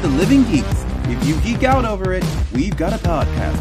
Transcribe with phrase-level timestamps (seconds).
[0.00, 0.84] the Living Geeks.
[1.04, 3.58] If you geek out over it, we've got a podcast.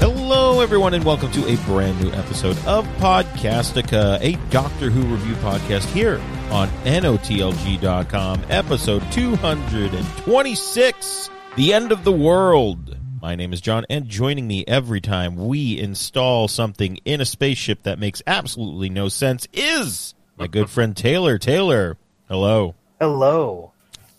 [0.00, 5.34] Hello, everyone, and welcome to a brand new episode of Podcastica, a Doctor Who review
[5.36, 6.20] podcast here
[6.50, 12.91] on NOTLG.com, episode 226 The End of the World.
[13.22, 17.84] My name is John, and joining me every time we install something in a spaceship
[17.84, 21.38] that makes absolutely no sense is my good friend Taylor.
[21.38, 21.96] Taylor,
[22.28, 22.74] hello.
[23.00, 23.70] Hello.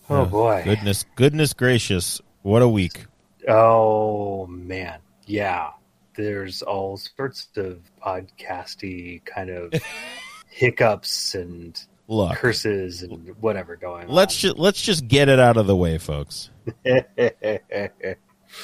[0.09, 0.61] Oh, Oh, boy.
[0.63, 2.21] Goodness, goodness gracious.
[2.43, 3.05] What a week.
[3.45, 4.99] Oh man.
[5.25, 5.71] Yeah.
[6.15, 9.73] There's all sorts of podcasty kind of
[10.49, 14.13] hiccups and Look, curses and whatever going on.
[14.13, 16.49] let's just let's just get it out of the way, folks.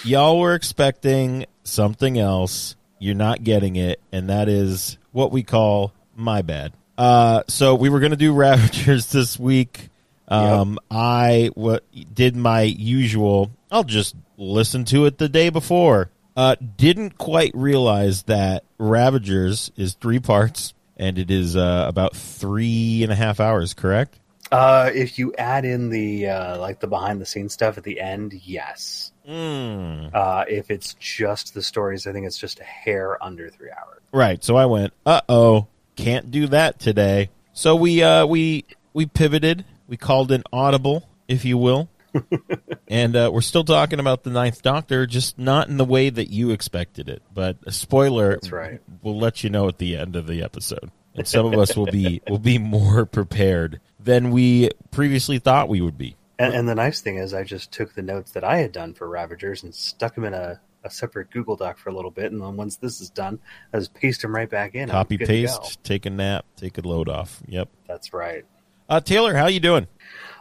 [0.03, 2.75] y'all were expecting something else.
[2.99, 6.73] You're not getting it, and that is what we call my bad.
[6.97, 9.89] Uh, so we were going to do Ravagers this week.
[10.27, 13.51] Um, I what did my usual.
[13.71, 16.11] I'll just listen to it the day before.
[16.35, 23.01] Uh, didn't quite realize that Ravagers is three parts, and it is uh, about three
[23.03, 23.73] and a half hours.
[23.73, 24.19] Correct?
[24.51, 27.99] uh, if you add in the uh, like the behind the scenes stuff at the
[27.99, 29.08] end, yes.
[29.27, 30.13] Mm.
[30.13, 34.01] Uh, if it's just the stories, I think it's just a hair under three hours.
[34.11, 34.43] Right.
[34.43, 37.29] So I went, uh oh, can't do that today.
[37.53, 39.65] So we uh we we pivoted.
[39.87, 41.89] We called an audible, if you will.
[42.87, 46.29] and uh, we're still talking about the Ninth Doctor, just not in the way that
[46.29, 47.21] you expected it.
[47.33, 48.81] But a spoiler, That's right.
[49.01, 51.85] We'll let you know at the end of the episode, and some of us will
[51.85, 56.15] be will be more prepared than we previously thought we would be.
[56.39, 58.93] And, and the nice thing is, I just took the notes that I had done
[58.93, 62.31] for Ravagers and stuck them in a, a separate Google Doc for a little bit.
[62.31, 63.39] And then once this is done,
[63.73, 64.89] I just paste them right back in.
[64.89, 65.47] Copy good to go.
[65.59, 67.41] paste, take a nap, take a load off.
[67.47, 67.69] Yep.
[67.87, 68.45] That's right.
[68.87, 69.85] Uh, Taylor, how you doing?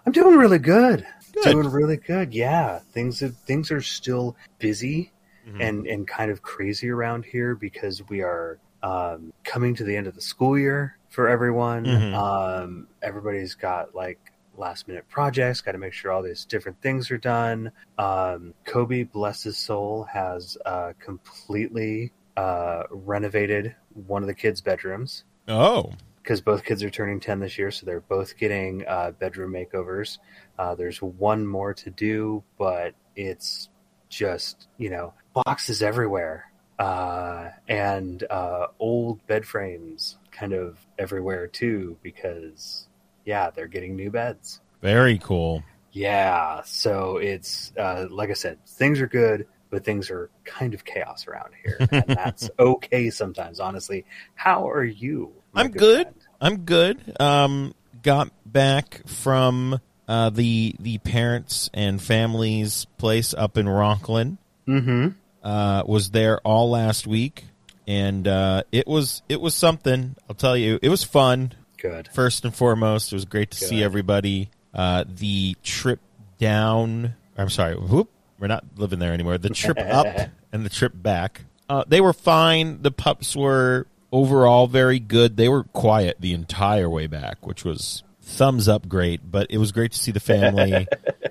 [0.06, 1.04] I'm doing really good.
[1.32, 1.52] Good.
[1.52, 2.32] Doing really good.
[2.32, 5.12] Yeah, things are, things are still busy
[5.46, 5.60] Mhm.
[5.62, 10.06] and and kind of crazy around here because we are um, coming to the end
[10.06, 11.84] of the school year for everyone.
[11.84, 12.14] Mhm.
[12.14, 14.18] Um, everybody's got like
[14.58, 15.60] last minute projects.
[15.60, 17.72] Got to make sure all these different things are done.
[17.98, 25.24] Um, Kobe, bless his soul, has uh, completely uh, renovated one of the kids' bedrooms
[25.48, 25.92] Oh,
[26.22, 30.18] because both kids are turning 10 this year, so they're both getting uh, bedroom makeovers.
[30.58, 33.70] Uh, there's one more to do, but it's
[34.10, 41.96] just, you know, boxes everywhere uh, and uh, old bed frames kind of everywhere too,
[42.02, 42.87] because,
[43.28, 44.60] yeah, they're getting new beds.
[44.80, 45.62] very cool.
[45.92, 50.82] Yeah, so it's, uh, like I said, things are good, but things are kind of
[50.82, 51.76] chaos around here.
[51.90, 54.06] And that's okay sometimes, honestly.
[54.34, 55.34] How are you?
[55.54, 56.06] I'm good.
[56.06, 56.16] friend?
[56.40, 57.16] I'm good.
[57.20, 64.38] Um, got back from uh, the the parents and families place up in Rockland.
[64.66, 65.08] Mm-hmm.
[65.42, 67.44] Uh, was there all last week,
[67.86, 70.16] and uh, it was it was something.
[70.28, 71.52] I'll tell you, it was fun.
[71.78, 72.08] Good.
[72.12, 74.50] First and foremost, it was great to see everybody.
[74.74, 76.00] Uh, the trip
[76.38, 77.14] down.
[77.36, 77.74] I'm sorry.
[77.74, 78.10] Whoop.
[78.38, 79.38] We're not living there anymore.
[79.38, 80.06] The trip up
[80.52, 81.42] and the trip back.
[81.68, 82.82] Uh, they were fine.
[82.82, 85.36] The pups were overall very good.
[85.36, 89.20] They were quiet the entire way back, which was thumbs up great.
[89.28, 90.86] But it was great to see the family.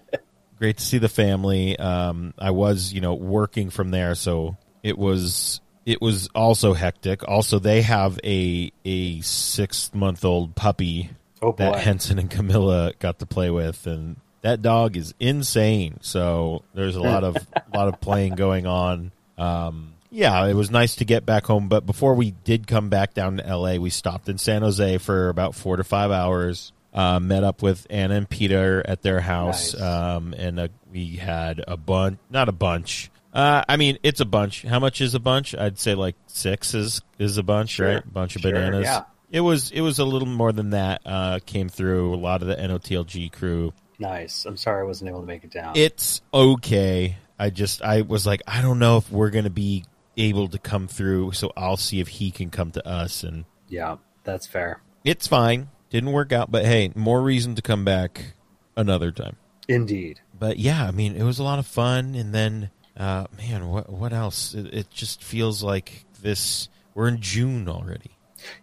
[0.57, 1.77] great to see the family.
[1.77, 7.27] Um, I was, you know, working from there, so it was it was also hectic.
[7.27, 11.09] Also, they have a a six month old puppy
[11.41, 15.97] Oh that Henson and Camilla got to play with, and that dog is insane.
[16.01, 19.11] So there's a lot of a lot of playing going on.
[19.37, 21.69] Um, yeah, it was nice to get back home.
[21.69, 25.29] But before we did come back down to L.A., we stopped in San Jose for
[25.29, 26.73] about four to five hours.
[26.93, 29.81] Uh, met up with Anna and Peter at their house, Nice.
[29.83, 33.11] um, and uh, we had a bunch, not a bunch.
[33.37, 34.63] Uh, I mean, it's a bunch.
[34.63, 35.53] How much is a bunch?
[35.53, 37.87] I'd say like six is is a bunch, Sure.
[37.95, 38.03] right?
[38.03, 38.85] A bunch of Sure, bananas.
[38.85, 39.03] yeah.
[39.29, 41.01] It was it was a little more than that.
[41.05, 43.73] Uh, came through a lot of the NOTLG crew.
[43.99, 44.45] Nice.
[44.45, 45.73] I'm sorry I wasn't able to make it down.
[45.75, 47.17] It's okay.
[47.37, 49.85] I just I was like I don't know if we're gonna be
[50.17, 53.97] able to come through, so I'll see if he can come to us, and yeah,
[54.23, 54.81] that's fair.
[55.03, 55.69] it's fine.
[55.91, 58.33] Didn't work out, but hey, more reason to come back
[58.75, 59.35] another time.
[59.67, 60.21] Indeed.
[60.37, 63.89] But yeah, I mean, it was a lot of fun, and then uh, man, what
[63.89, 64.53] what else?
[64.53, 66.69] It, it just feels like this.
[66.93, 68.11] We're in June already.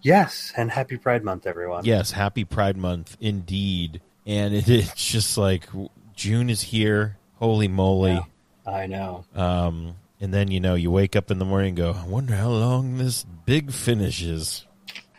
[0.03, 1.85] Yes, and happy Pride Month, everyone.
[1.85, 4.01] Yes, happy Pride Month indeed.
[4.27, 5.69] And it, it's just like
[6.15, 7.19] June is here.
[7.35, 8.21] Holy moly.
[8.67, 9.25] I know.
[9.35, 12.35] Um, and then, you know, you wake up in the morning and go, I wonder
[12.35, 14.65] how long this big finish is.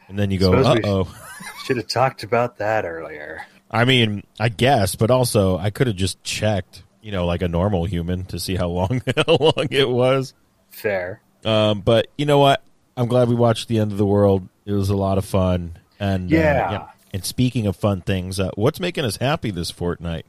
[0.08, 1.16] And then you go, uh oh.
[1.66, 3.46] Should have talked about that earlier.
[3.70, 7.48] I mean, I guess, but also I could have just checked, you know, like a
[7.48, 10.34] normal human to see how long how long it was.
[10.72, 11.22] Fair.
[11.46, 12.63] Um, but you know what?
[12.98, 14.50] I'm glad we watched the end of the world.
[14.66, 15.78] It was a lot of fun.
[16.00, 16.88] And uh, Yeah.
[17.13, 20.25] And speaking of fun things, uh, what's making us happy this fortnight?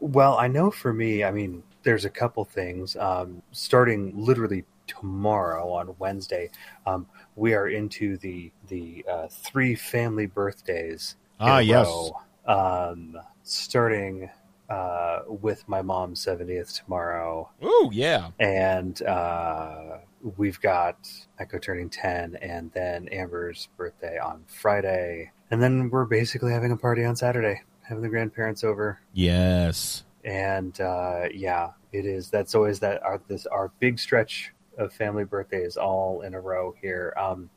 [0.00, 2.96] Well, I know for me, I mean, there's a couple things.
[2.96, 6.50] Um, starting literally tomorrow on Wednesday,
[6.86, 11.14] um, we are into the the uh, three family birthdays.
[11.38, 11.88] Ah, yes.
[12.46, 14.28] Um, starting
[14.70, 18.30] uh, with my mom's 70th tomorrow, Oh yeah.
[18.38, 19.98] and uh,
[20.36, 26.52] we've got Echo turning 10, and then Amber's birthday on Friday, and then we're basically
[26.52, 30.04] having a party on Saturday, having the grandparents over Yes.
[30.24, 32.30] and uh, yeah, it is.
[32.30, 36.74] That's always that our this our big stretch of family birthdays all in a row
[36.80, 37.12] here.
[37.18, 37.50] Um,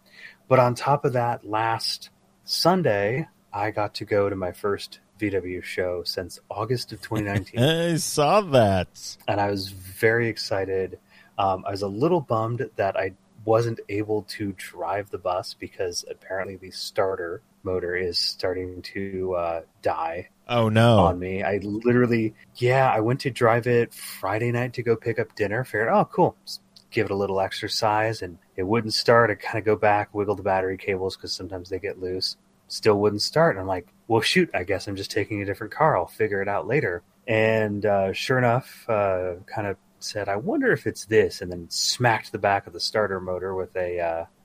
[0.47, 2.09] but on top of that, last
[2.43, 7.59] Sunday I got to go to my first VW show since August of 2019,
[7.93, 9.17] I saw that.
[9.27, 10.99] and I was very excited.
[11.37, 13.13] Um, I was a little bummed that I
[13.45, 19.61] wasn't able to drive the bus because apparently the starter motor is starting to uh,
[19.81, 20.99] die Oh no.
[20.99, 21.43] on me.
[21.43, 25.63] I literally, yeah, I went to drive it Friday night to go pick up dinner.
[25.63, 26.61] Figured, oh, cool, Just
[26.91, 29.29] give it a little exercise, and it wouldn't start.
[29.31, 32.35] I kind of go back, wiggle the battery cables because sometimes they get loose.
[32.67, 33.55] Still wouldn't start.
[33.55, 35.97] And I'm like, well, shoot, I guess I'm just taking a different car.
[35.97, 37.03] I'll figure it out later.
[37.27, 41.69] And uh, sure enough, uh, kind of said, I wonder if it's this, and then
[41.69, 43.99] smacked the back of the starter motor with a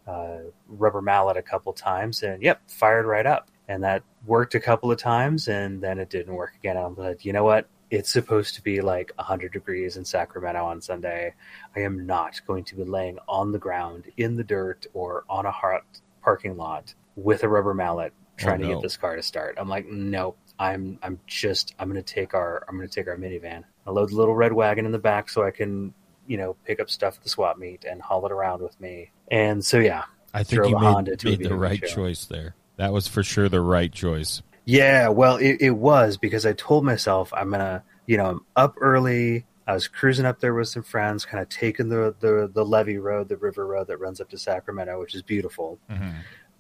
[0.07, 0.39] uh, uh,
[0.69, 3.51] rubber mallet a couple times, and yep, fired right up.
[3.67, 6.77] And that worked a couple of times, and then it didn't work again.
[6.77, 7.69] I'm like, you know what?
[7.91, 11.35] It's supposed to be like 100 degrees in Sacramento on Sunday.
[11.75, 15.47] I am not going to be laying on the ground in the dirt or on
[15.47, 15.85] a hot
[16.23, 18.75] parking lot with a rubber mallet trying to no.
[18.75, 19.57] get this car to start.
[19.59, 20.39] I'm like, nope.
[20.59, 23.65] I'm I'm just I'm gonna take our I'm gonna take our minivan.
[23.87, 25.95] I load the little red wagon in the back so I can
[26.27, 29.13] you know pick up stuff at the swap meet and haul it around with me.
[29.31, 30.05] And so yeah,
[30.35, 31.95] I think you made, Honda to made the right show.
[31.95, 32.55] choice there.
[32.77, 34.43] That was for sure the right choice.
[34.65, 38.75] Yeah, well, it, it was because I told myself I'm gonna, you know, I'm up
[38.81, 39.47] early.
[39.67, 42.99] I was cruising up there with some friends, kind of taking the the the levee
[42.99, 45.79] road, the river road that runs up to Sacramento, which is beautiful.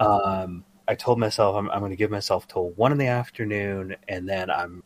[0.00, 3.94] Um, I told myself I'm, I'm going to give myself till one in the afternoon,
[4.08, 4.82] and then I'm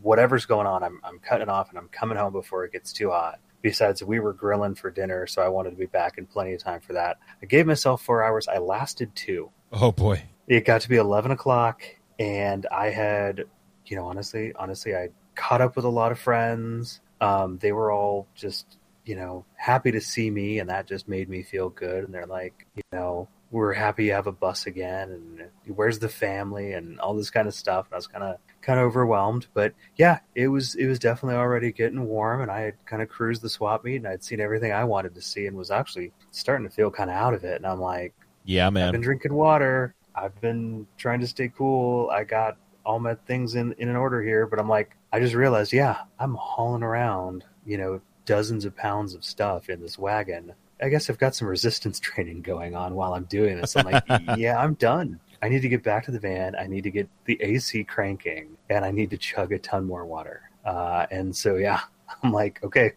[0.00, 3.10] whatever's going on, I'm I'm cutting off and I'm coming home before it gets too
[3.10, 3.40] hot.
[3.62, 6.62] Besides, we were grilling for dinner, so I wanted to be back in plenty of
[6.62, 7.18] time for that.
[7.42, 8.48] I gave myself four hours.
[8.48, 10.22] I lasted two Oh boy.
[10.48, 11.82] it got to be 11 o'clock
[12.18, 13.44] and i had
[13.86, 17.92] you know honestly honestly i caught up with a lot of friends um, they were
[17.92, 22.02] all just you know happy to see me and that just made me feel good
[22.04, 26.08] and they're like you know we're happy you have a bus again and where's the
[26.08, 29.46] family and all this kind of stuff and i was kind of kind of overwhelmed
[29.54, 33.08] but yeah it was it was definitely already getting warm and i had kind of
[33.08, 36.12] cruised the swap meet and i'd seen everything i wanted to see and was actually
[36.30, 38.14] starting to feel kind of out of it and i'm like
[38.44, 39.94] Yeah, man I've been drinking water.
[40.14, 42.10] I've been trying to stay cool.
[42.10, 45.34] I got all my things in, in an order here, but I'm like, I just
[45.34, 50.52] realized, yeah, I'm hauling around, you know, dozens of pounds of stuff in this wagon.
[50.82, 53.76] I guess I've got some resistance training going on while I'm doing this.
[53.76, 54.04] I'm like,
[54.36, 55.20] yeah, I'm done.
[55.42, 56.54] I need to get back to the van.
[56.56, 60.04] I need to get the AC cranking and I need to chug a ton more
[60.04, 60.42] water.
[60.64, 61.80] Uh, and so, yeah,
[62.22, 62.92] I'm like, okay,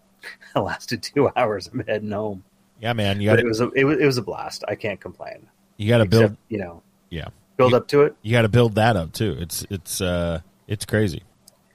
[0.55, 1.69] I lasted two hours.
[1.71, 2.43] I'm heading home.
[2.81, 3.21] Yeah, man.
[3.21, 4.63] You got it was a, it was it was a blast.
[4.67, 5.47] I can't complain.
[5.77, 6.35] you got to build.
[6.49, 8.15] you know, Yeah, build You- up to it.
[8.21, 9.37] you got to build that up too.
[9.39, 11.23] It's it's uh it's crazy.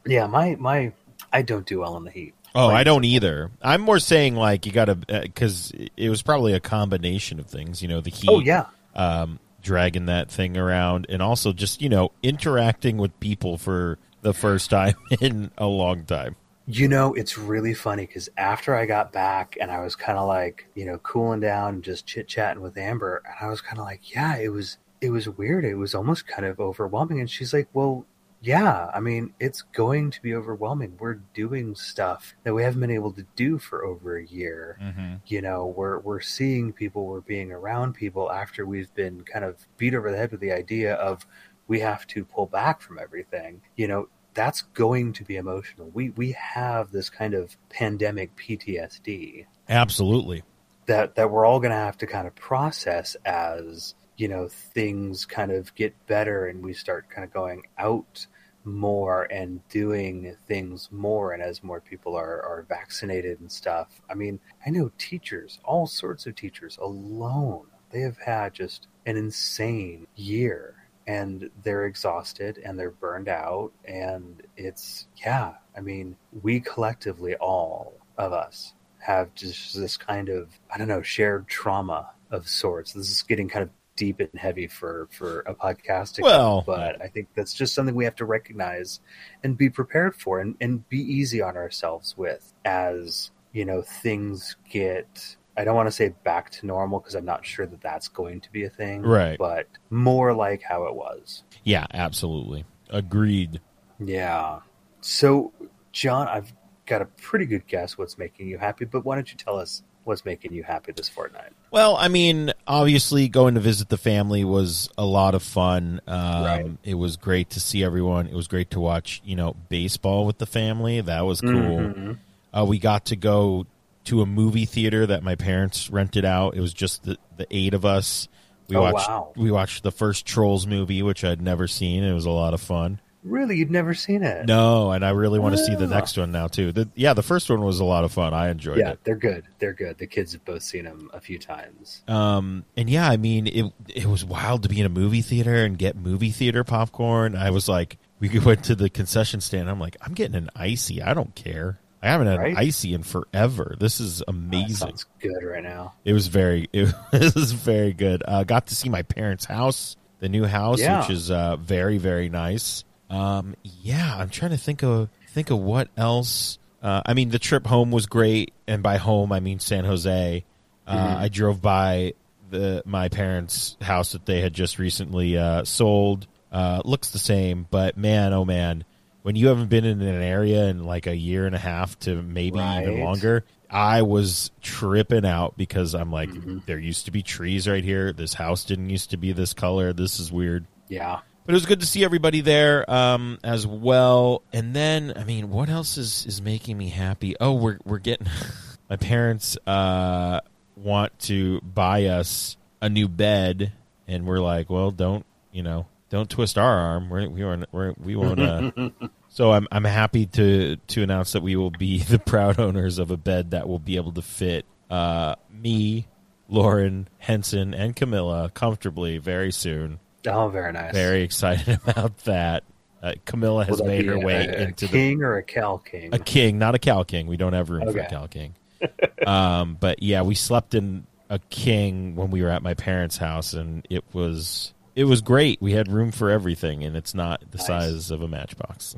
[0.06, 0.92] Yeah, my my
[1.32, 2.34] I don't do well in the heat.
[2.58, 3.50] Oh, I don't either.
[3.62, 7.82] I'm more saying like you got to because it was probably a combination of things.
[7.82, 8.28] You know, the heat.
[8.28, 13.58] Oh yeah, um, dragging that thing around, and also just you know interacting with people
[13.58, 16.34] for the first time in a long time.
[16.66, 20.26] you know it's really funny because after I got back and I was kind of
[20.26, 23.78] like you know cooling down and just chit chatting with Amber, and I was kind
[23.78, 25.64] of like, yeah, it was it was weird.
[25.64, 27.20] It was almost kind of overwhelming.
[27.20, 28.04] And she's like, well.
[28.40, 30.96] Yeah, I mean, it's going to be overwhelming.
[30.98, 34.78] We're doing stuff that we haven't been able to do for over a year.
[34.80, 35.14] Mm-hmm.
[35.26, 39.66] you know we're we're seeing people we're being around people after we've been kind of
[39.76, 41.26] beat over the head with the idea of
[41.66, 46.10] we have to pull back from everything you know that's going to be emotional we
[46.10, 50.42] we have this kind of pandemic PTSD Absolutely.
[50.86, 55.24] that that we're all going to have to kind of process as you know things
[55.24, 58.26] kind of get better and we start kind of going out
[58.64, 64.02] more and doing things more and as more people are, are vaccinated and stuff.
[64.10, 69.16] I mean i know teachers all sorts of teachers alone they have had just an
[69.16, 70.74] insane year
[71.06, 77.94] and they're exhausted and they're burned out and it's yeah i mean we collectively all
[78.18, 82.92] of us have just this kind of i don't know shared trauma of sorts.
[82.92, 87.08] This is getting kind of deep and heavy for for a podcast Well- but i
[87.08, 89.00] think that's just something we have to recognize
[89.42, 94.56] and be prepared for and, and be easy on ourselves with as you know things
[94.70, 98.06] get i don't want to say back to normal because i'm not sure that that's
[98.06, 99.36] going to be a thing Right.
[99.36, 102.64] but more like how it was Yeah, absolutely.
[102.90, 103.60] Agreed.
[103.98, 104.60] yeah
[105.00, 105.52] so
[105.92, 106.52] john i've
[106.86, 109.82] got a pretty good guess what's making you happy but why don't you tell us
[110.08, 114.42] what's making you happy this fortnight Well, I mean, obviously, going to visit the family
[114.44, 116.00] was a lot of fun.
[116.06, 116.70] Um, Right.
[116.82, 118.26] It was great to see everyone.
[118.26, 121.00] It was great to watch, you know, baseball with the family.
[121.00, 121.52] That was cool.
[121.52, 122.18] Mhm.
[122.52, 123.66] Uh, we got to go
[124.04, 126.56] to a movie theater that my parents rented out.
[126.56, 128.26] It was just the, the eight of us.
[128.68, 129.32] We Oh, watched wow.
[129.36, 132.02] we watched the first Trolls movie, which I'd never seen.
[132.04, 133.00] It was a lot of fun.
[133.24, 135.88] Really you've never seen it No, and I really want to see the Ah.
[135.88, 136.72] next one now too.
[136.72, 138.32] The, yeah, the first one was a lot of fun.
[138.34, 139.00] I enjoyed yeah it.
[139.04, 142.88] they're good they're good the kids have both seen them a few times Um, and
[142.88, 145.96] yeah, I mean, it it was wild to be in a movie theater and get
[145.96, 147.34] movie theater popcorn.
[147.36, 149.68] I was like, we went to the concession stand.
[149.68, 151.02] I'm like, I'm getting an icy.
[151.02, 151.78] I don't care.
[152.00, 152.52] I haven't had Right?
[152.52, 153.74] an icy in forever.
[153.80, 154.76] This is amazing.
[154.76, 158.22] sounds good right now It was very, it was very good.
[158.26, 161.00] Uh, got to see my parents' house, the new house, Yeah.
[161.00, 162.84] which is uh, very, very nice.
[163.10, 166.58] Um, yeah, I'm trying to think of think of what else.
[166.82, 170.44] Uh, I mean, the trip home was great, and by home I mean San Jose.
[170.86, 171.18] Uh, Mm-hmm.
[171.22, 172.14] I drove by
[172.50, 176.26] the my parents' house that they had just recently uh, sold.
[176.50, 178.84] Uh, looks the same, but man, oh man,
[179.22, 182.22] when you haven't been in an area in like a year and a half to
[182.22, 186.58] maybe even longer, I was tripping out because I'm like, Mm-hmm.
[186.64, 188.14] there used to be trees right here.
[188.14, 189.92] This house didn't used to be this color.
[189.92, 190.66] This is weird.
[190.88, 194.42] yeah But it was good to see everybody there um, as well.
[194.52, 197.36] And then, I mean, what else is, is making me happy?
[197.40, 198.26] Oh, we're we're getting
[198.90, 200.40] my parents uh,
[200.76, 203.72] want to buy us a new bed,
[204.06, 207.08] and we're like, well, don't you know, don't twist our arm.
[207.08, 208.40] We're, we won't we're, we won't.
[208.40, 208.70] Uh,
[209.30, 213.10] so I'm I'm happy to to announce that we will be the proud owners of
[213.10, 216.08] a bed that will be able to fit uh, me,
[216.46, 219.98] Lauren, Henson, and Camilla comfortably very soon.
[220.28, 222.64] Oh very nice Very excited about that.
[223.00, 226.18] Uh, Camilla has made her way a, into the king or a cow king a
[226.18, 227.26] king, not a cow king.
[227.26, 228.54] We don't have room for a cow king.
[229.26, 233.54] um, but yeah, we slept in a king when we were at my parents' house,
[233.54, 235.62] and it was it was great.
[235.62, 237.66] We had room for everything, and it's not the Nice.
[237.66, 238.96] size of a matchbox.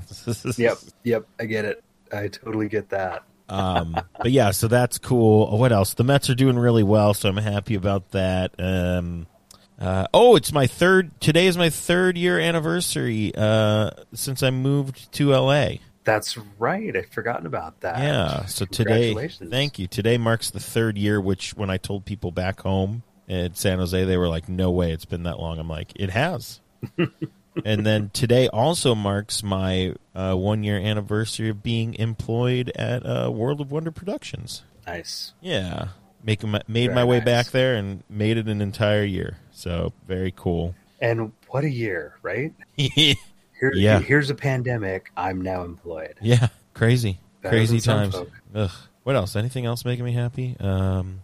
[0.58, 1.82] yep yep i get it
[2.12, 5.58] i totally get that um, but yeah, so that's cool.
[5.58, 5.94] What else?
[5.94, 8.54] The Mets are doing really well, so I'm happy about that.
[8.60, 9.26] Um,
[9.80, 11.18] uh, oh, it's my third.
[11.20, 15.76] Today is my third year anniversary uh, since I moved to LA.
[16.04, 16.94] That's right.
[16.94, 17.99] I'd forgotten about that.
[17.99, 18.46] Yeah.
[18.46, 19.87] So today, thank you.
[19.87, 21.20] Today marks the third year.
[21.20, 24.92] Which, when I told people back home in San Jose, they were like, "No way,
[24.92, 26.60] it's been that long." I'm like, "It has."
[27.64, 33.30] and then today also marks my uh, one year anniversary of being employed at uh,
[33.30, 34.62] World of Wonder Productions.
[34.87, 35.32] Nice.
[35.40, 35.88] Yeah,
[36.22, 37.25] making made Very my way nice.
[37.25, 39.38] back there and made it an entire year.
[39.61, 40.75] So very cool.
[41.02, 42.55] And what a year, right?
[42.76, 43.14] yeah,
[43.61, 44.00] Here, Yeah.
[44.00, 45.12] Here's a pandemic.
[45.19, 46.14] I'm now employed.
[46.23, 46.49] Yeah.
[46.73, 48.17] Crazy, Better crazy times.
[48.55, 48.71] Ugh.
[49.02, 49.37] What else?
[49.37, 50.57] Anything else making me happy?
[50.61, 51.21] Um,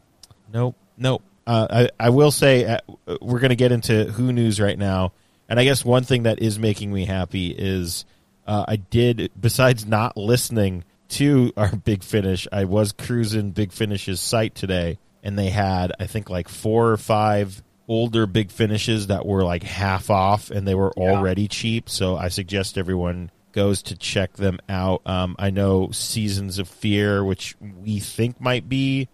[0.52, 1.22] nope, nope.
[1.46, 2.78] Uh, I I will say uh,
[3.22, 5.12] we're going to get into Who News right now,
[5.48, 8.04] and I guess one thing that is making me happy is
[8.46, 14.20] uh, I did besides not listening to our Big Finish, I was cruising Big Finish's
[14.20, 19.26] site today, and they had I think like four or five older Big Finishes that
[19.26, 21.10] were like half off, and they were Yeah.
[21.12, 21.88] already cheap.
[21.88, 25.00] So I suggest everyone goes to check them out.
[25.06, 29.08] Um, I know Seasons of Fear, which we think might be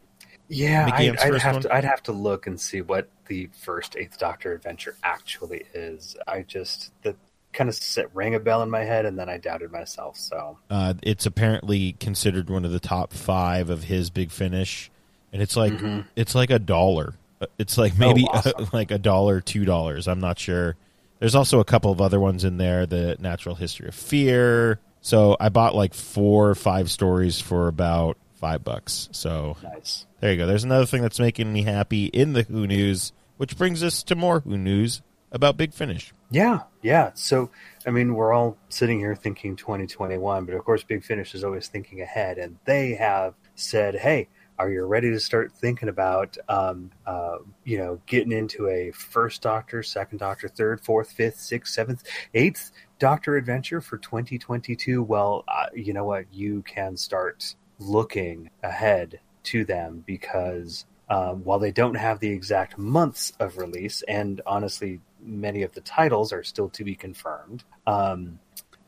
[0.48, 1.62] Yeah, I'd, I'd have one?
[1.62, 1.74] to.
[1.74, 6.16] I'd have to look and see what the first Eighth Doctor adventure actually is.
[6.26, 7.16] I just that
[7.52, 10.16] kind of set, rang a bell in my head, and then I doubted myself.
[10.16, 14.90] So Uh, it's apparently considered one of the top five of his big finish,
[15.32, 16.06] and it's like Mhm.
[16.16, 17.14] it's like a dollar.
[17.58, 18.68] It's like maybe Oh, awesome.
[18.72, 20.08] like a dollar, two dollars.
[20.08, 20.76] I'm not sure.
[21.18, 22.86] There's also a couple of other ones in there.
[22.86, 24.80] The Natural History of Fear.
[25.00, 29.08] So I bought like four or five stories for about five bucks.
[29.12, 30.06] So nice.
[30.20, 30.46] there you go.
[30.46, 34.14] There's another thing that's making me happy in the Who News, which brings us to
[34.16, 36.12] more Who News about Big Finish.
[36.30, 37.10] Yeah, yeah.
[37.14, 37.50] So,
[37.86, 41.68] I mean, we're all sitting here thinking 2021, but of course, Big Finish is always
[41.68, 44.28] thinking ahead, and they have said, "Hey,
[44.62, 49.42] Are you ready to start thinking about, um, uh, you know, getting into a first
[49.42, 52.04] Doctor, second Doctor, third, fourth, fifth, sixth, seventh,
[52.34, 55.02] eighth Doctor adventure for 2022?
[55.02, 56.26] Well, uh, you know what?
[56.32, 62.78] You can start looking ahead to them because um, while they don't have the exact
[62.78, 68.38] months of release, and honestly, many of the titles are still to be confirmed, um,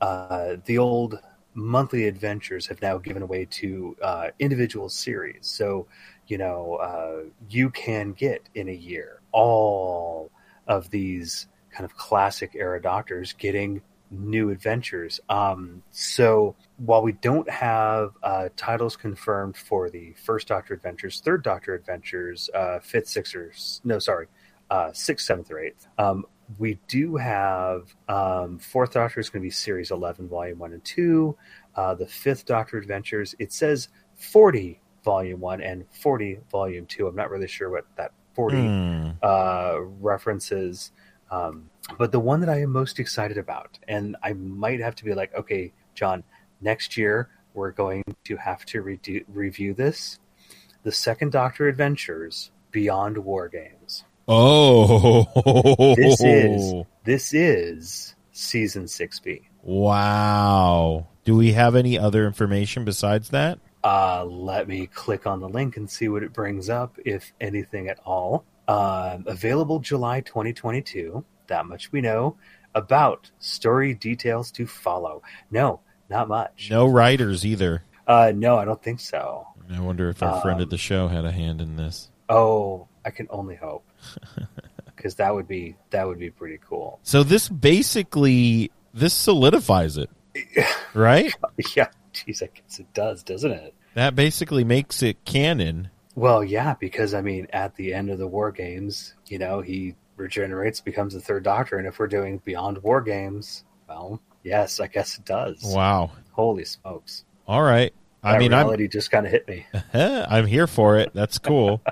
[0.00, 1.19] uh, the old
[1.54, 5.46] monthly adventures have now given away to uh, individual series.
[5.46, 5.87] So,
[6.26, 10.30] you know, uh, you can get in a year all
[10.66, 15.20] of these kind of classic era doctors getting new adventures.
[15.28, 21.42] Um, so while we don't have uh, titles confirmed for the first Doctor Adventures, third
[21.42, 24.26] Doctor Adventures, uh, fifth, sixth, or no, sorry,
[24.70, 26.25] uh, sixth, seventh, or eighth, um,
[26.58, 30.84] we do have um, fourth Doctor is going to be series eleven, volume one and
[30.84, 31.37] two.
[31.75, 37.06] Uh, the fifth Doctor Adventures, it says forty volume one and forty volume two.
[37.06, 39.11] I'm not really sure what that forty Hmm.
[39.23, 40.92] uh, references.
[41.30, 45.04] Um, but the one that I am most excited about, and I might have to
[45.04, 46.23] be like, okay, John,
[46.61, 50.18] next year we're going to have to redo- review this.
[50.82, 54.04] The Second Doctor Adventures Beyond War Games.
[54.26, 59.43] Oh, This is this is season six B.
[59.62, 61.07] wow.
[61.25, 63.59] Do we have any other information besides that?
[63.83, 67.88] Uh, let me click on the link and see what it brings up, if anything
[67.88, 68.45] at all.
[68.69, 71.25] Um, available July 2022.
[71.47, 72.37] That much we know.
[72.75, 75.23] About story details to follow.
[75.50, 76.69] No, not much.
[76.71, 77.83] No writers either.
[78.07, 79.47] Uh, no, I don't think so.
[79.73, 82.11] I wonder if our friend Um, at the show had a hand in this.
[82.28, 83.84] Oh, I can only hope,
[84.96, 87.00] because that would be that would be pretty cool.
[87.02, 90.11] So this basically this solidifies it,
[90.94, 91.35] right?
[91.76, 93.74] Yeah, geez, I guess it does, doesn't it?
[93.94, 95.90] That basically makes it canon.
[96.16, 99.96] Well, yeah, because I mean, at the end of the war games, you know, he
[100.16, 104.87] regenerates, becomes the third doctor, and if we're doing beyond war games, well, yes, I
[104.87, 105.62] guess it does.
[105.64, 106.12] Wow.
[106.33, 107.24] Holy smokes!
[107.46, 107.92] All right.
[108.22, 109.66] I That mean, I'm reality just kind of hit me.
[109.92, 111.12] I'm here for it.
[111.12, 111.83] That's cool.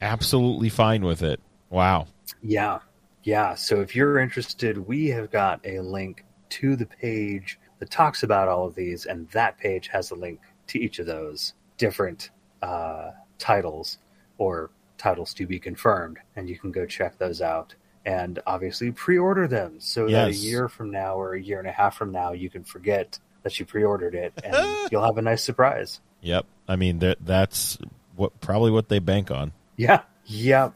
[0.00, 1.40] Absolutely fine with it.
[1.68, 2.06] Wow.
[2.42, 2.78] Yeah,
[3.22, 3.54] yeah.
[3.54, 8.48] So if you're interested, we have got a link to the page that talks about
[8.48, 12.30] all of these, and that page has a link to each of those different
[12.62, 13.98] uh, titles
[14.38, 17.74] or titles to be confirmed, and you can go check those out.
[18.06, 21.72] And obviously, pre-order them so that a year from now or a year and a
[21.72, 25.44] half from now, you can forget that you pre-ordered it, and you'll have a nice
[25.44, 26.00] surprise.
[26.22, 26.46] Yep.
[26.68, 27.78] I mean, that that's
[28.16, 29.52] what probably what they bank on.
[29.80, 30.72] Yeah, yeah.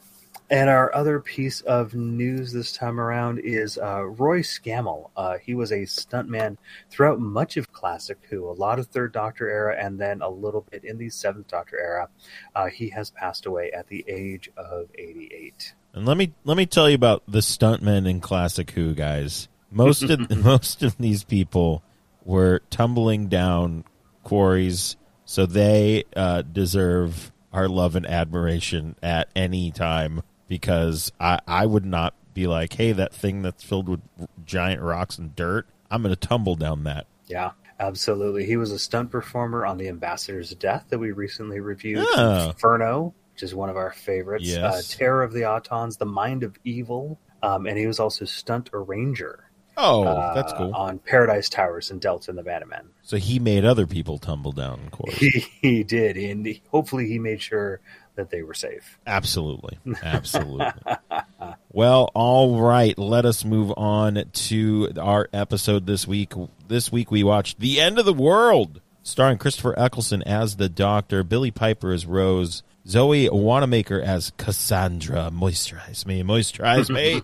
[0.49, 5.11] And our other piece of news this time around is uh, Roy Scammell.
[5.14, 6.57] Uh, he was a stuntman
[6.88, 10.67] throughout much of Classic Who, a lot of Third Doctor era, and then a little
[10.71, 12.09] bit in the Seventh Doctor era.
[12.55, 15.75] Uh, he has passed away at the age of 88.
[15.93, 19.49] And let me let me tell you about the stuntmen in Classic Who, guys.
[19.71, 21.83] Most of most of these people
[22.25, 23.85] were tumbling down
[24.23, 30.23] quarries, so they uh, deserve our love and admiration at any time.
[30.47, 34.01] Because I I would not be like, hey, that thing that's filled with
[34.45, 37.07] giant rocks and dirt, I'm going to tumble down that.
[37.27, 38.45] Yeah, absolutely.
[38.45, 42.05] He was a stunt performer on The Ambassador's Death that we recently reviewed.
[42.11, 42.49] Oh.
[42.49, 44.45] Inferno, which is one of our favorites.
[44.45, 44.93] Yes.
[44.95, 47.19] Uh, Terror of the Autons, The Mind of Evil.
[47.43, 49.43] Um, and he was also stunt arranger.
[49.77, 50.73] Oh, uh, that's cool.
[50.75, 52.87] On Paradise Towers and Delta and the Bannermen.
[53.03, 55.17] So he made other people tumble down quarries.
[55.19, 57.81] He, he did, and he- hopefully he made sure
[58.17, 58.99] that they were safe.
[59.07, 59.79] Absolutely.
[60.03, 60.67] Absolutely.
[61.73, 62.97] well, all right.
[62.97, 66.33] Let us move on to our episode this week.
[66.69, 71.25] This week we watched The End of the World, starring Christopher Eccleston as the Doctor,
[71.25, 75.31] Billie Piper as Rose, Zoe Wanamaker as Cassandra.
[75.33, 77.23] Moisturize me, moisturize me.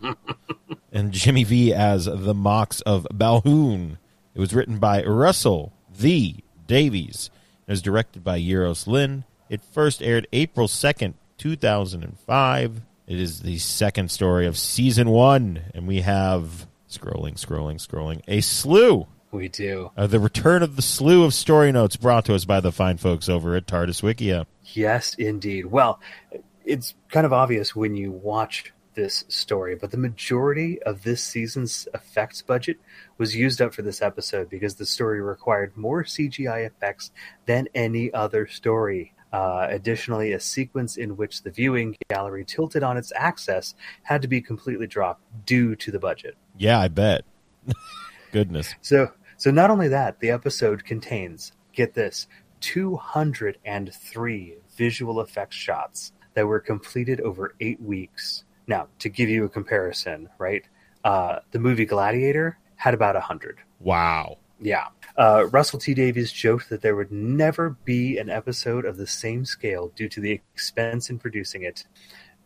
[0.92, 3.98] and Jimmy V as the Moxx of Balhoon.
[4.34, 7.30] It was written by Russell T Davies.
[7.66, 9.24] It was directed by Euros Lyn.
[9.48, 12.82] It first aired April 2nd, 2005.
[13.06, 18.40] It is the second story of season one, and we have scrolling, scrolling, scrolling a
[18.40, 19.06] slew.
[19.32, 19.90] We do.
[19.96, 22.96] Uh, the return of the slew of story notes brought to us by the fine
[22.96, 24.46] folks over at TARDIS Wikia.
[24.74, 25.66] Yes, indeed.
[25.66, 26.00] Well,
[26.64, 31.88] it's kind of obvious when you watch this story, but the majority of this season's
[31.94, 32.78] effects budget
[33.18, 37.10] was used up for this episode because the story required more CGI effects
[37.46, 39.14] than any other story.
[39.32, 44.28] Uh, additionally, a sequence in which the viewing gallery tilted on its axis had to
[44.28, 46.36] be completely dropped due to the budget.
[46.58, 47.24] Yeah, I bet.
[48.32, 48.74] Goodness.
[48.80, 52.26] So, so not only that, the episode contains get this
[52.60, 58.44] 203 visual effects shots that were completed over eight weeks.
[58.66, 60.64] Now, to give you a comparison, right?
[61.04, 63.58] Uh, the movie Gladiator had about 100.
[63.80, 64.38] Wow.
[64.58, 64.86] Yeah.
[65.18, 69.44] Uh, Russell T Davies joked that there would never be an episode of the same
[69.44, 71.84] scale due to the expense in producing it.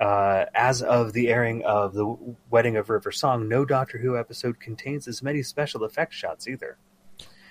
[0.01, 2.17] Uh, as of the airing of the
[2.51, 6.79] Wedding of River Song, no Doctor Who episode contains as many special effects shots either.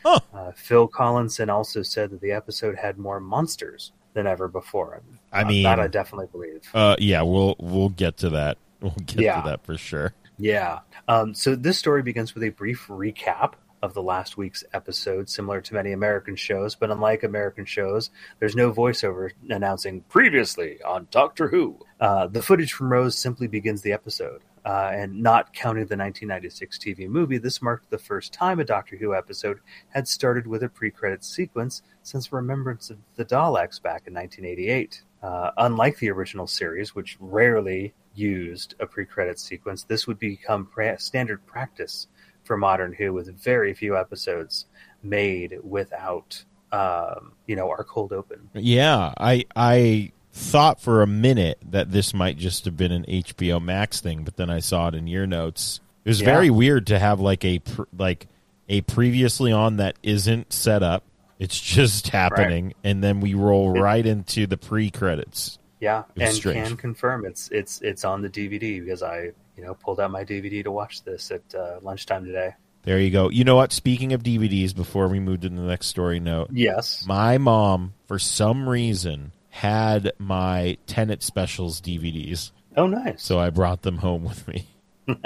[0.03, 0.19] Huh.
[0.33, 5.01] Uh, Phil Collinson also said that the episode had more monsters than ever before.
[5.31, 6.61] I Uh, mean, that I definitely believe.
[6.73, 8.57] uh, yeah, we'll we'll get to that.
[8.83, 9.41] We'll get Yeah.
[9.41, 10.13] to that for sure.
[10.37, 10.79] Yeah.
[11.07, 15.61] Um, so this story begins with a brief recap of the last week's episode, similar
[15.61, 21.47] to many American shows, but unlike American shows, there's no voiceover announcing previously on Doctor
[21.47, 21.79] Who.
[21.99, 24.41] Uh, the footage from Rose simply begins the episode.
[24.65, 28.95] Uh, and not counting the 1996 TV movie, this marked the first time a Doctor
[28.95, 34.13] Who episode had started with a pre-credits sequence since Remembrance of the Daleks back in
[34.13, 35.01] 1988.
[35.21, 40.99] Uh, unlike the original series, which rarely used a pre-credit sequence, this would become pra-
[40.99, 42.07] standard practice
[42.43, 44.65] for Modern Who, with very few episodes
[45.01, 48.49] made without, um, you know, our cold open.
[48.53, 53.61] Yeah, I I thought for a minute that this might just have been an HBO
[53.61, 55.79] Max thing, but then I saw it in your notes.
[56.03, 56.25] It was Yeah.
[56.25, 58.27] very weird to have like a pr- like
[58.67, 61.03] a previously on that isn't set up.
[61.43, 65.59] It's just happening, and then we roll It- right into the pre credits.
[65.81, 66.65] Yeah, and strange.
[66.69, 70.23] can confirm it's it's it's on the DVD because I you know pulled out my
[70.23, 72.51] DVD to watch this at uh, lunchtime today.
[72.83, 73.29] There you go.
[73.29, 73.73] You know what?
[73.73, 77.03] Speaking of DVDs, before we move to the next story note, Yes.
[77.05, 83.21] my mom, for some reason, had my Tennant specials DVDs, Oh, nice.
[83.21, 84.67] so I brought them home with me.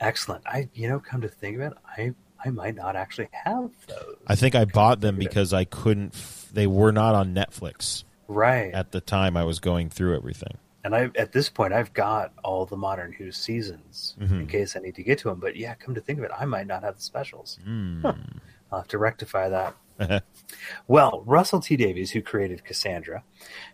[0.00, 0.42] Excellent.
[0.46, 2.12] I you know come to think of it, I
[2.44, 4.16] I might not actually have those.
[4.26, 6.14] I think I bought them because I couldn't.
[6.14, 8.72] F- they were not on Netflix right.
[8.74, 10.58] at the time I was going through everything.
[10.84, 14.48] and I at this point I've got all the Modern Who seasons in Mhm.
[14.48, 15.40] case I need to get to them.
[15.40, 17.58] But yeah, come to think of it, I might not have the specials.
[17.66, 18.04] Mm.
[18.70, 19.74] I'll have to rectify that.
[20.88, 23.22] Well, Russell T Davies, who created Cassandra,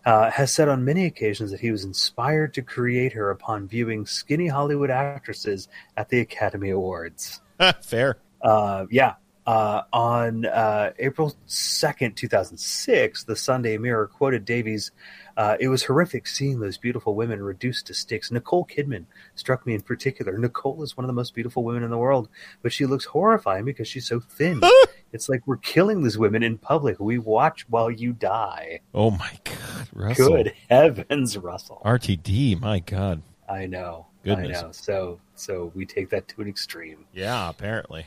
[0.05, 4.07] uh, has said on many occasions that he was inspired to create her upon viewing
[4.07, 7.41] skinny Hollywood actresses at the Academy Awards.
[7.83, 8.19] Fair.
[8.43, 9.15] Uh, yeah.
[9.47, 14.93] Uh, on uh, April 2nd, 2006, the Sunday Mirror quoted Davies
[15.37, 18.31] uh, It was horrific seeing those beautiful women reduced to sticks.
[18.31, 20.37] Nicole Kidman struck me in particular.
[20.39, 22.29] Nicole is one of the most beautiful women in the world,
[22.63, 24.61] but she looks horrifying because she's so thin.
[25.13, 27.01] it's like we're killing these women in public.
[27.01, 28.81] We watch while you die.
[28.95, 30.29] Oh my God, Russell.
[30.29, 31.81] Good heavens, Russell.
[31.85, 32.61] RTD.
[32.61, 33.23] My God.
[33.49, 34.07] I know.
[34.23, 34.59] Goodness.
[34.59, 34.73] I know.
[34.73, 37.07] So, so we take that to an extreme.
[37.13, 37.49] Yeah.
[37.49, 38.07] Apparently.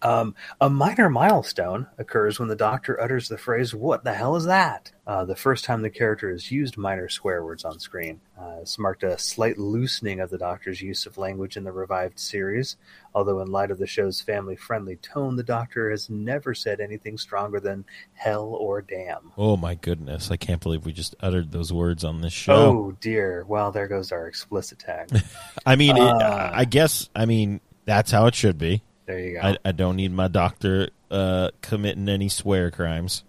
[0.00, 4.44] Um, a minor milestone occurs when the Doctor utters the phrase, What the hell is
[4.44, 4.92] that?
[5.06, 8.20] Uh, the first time the character has used minor swear words on screen.
[8.38, 12.18] Uh, this marked a slight loosening of the Doctor's use of language in the revived
[12.20, 12.76] series,
[13.14, 17.18] although, in light of the show's family friendly tone, the Doctor has never said anything
[17.18, 19.32] stronger than hell or damn.
[19.36, 20.30] Oh my goodness.
[20.30, 22.52] I can't believe we just uttered those words on this show.
[22.54, 23.44] Oh, dear.
[23.48, 25.08] Well, there goes our explicit tag.
[25.66, 26.50] I mean, it, Uh.
[26.52, 27.08] I guess.
[27.16, 28.82] I mean, that's how it should be.
[29.08, 29.40] There you go.
[29.40, 33.24] I, I don't need my doctor uh, committing any swear crimes.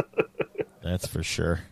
[0.84, 1.62] That's for sure.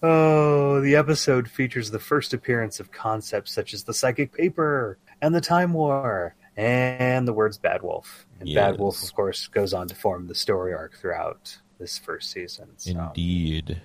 [0.00, 5.34] Oh, the episode features the first appearance of concepts such as the psychic paper and
[5.34, 8.26] the time war and the words Bad Wolf.
[8.38, 12.30] And Bad Wolf, of course, goes on to form the story arc throughout this first
[12.30, 12.68] season.
[12.76, 13.82] So, Indeed.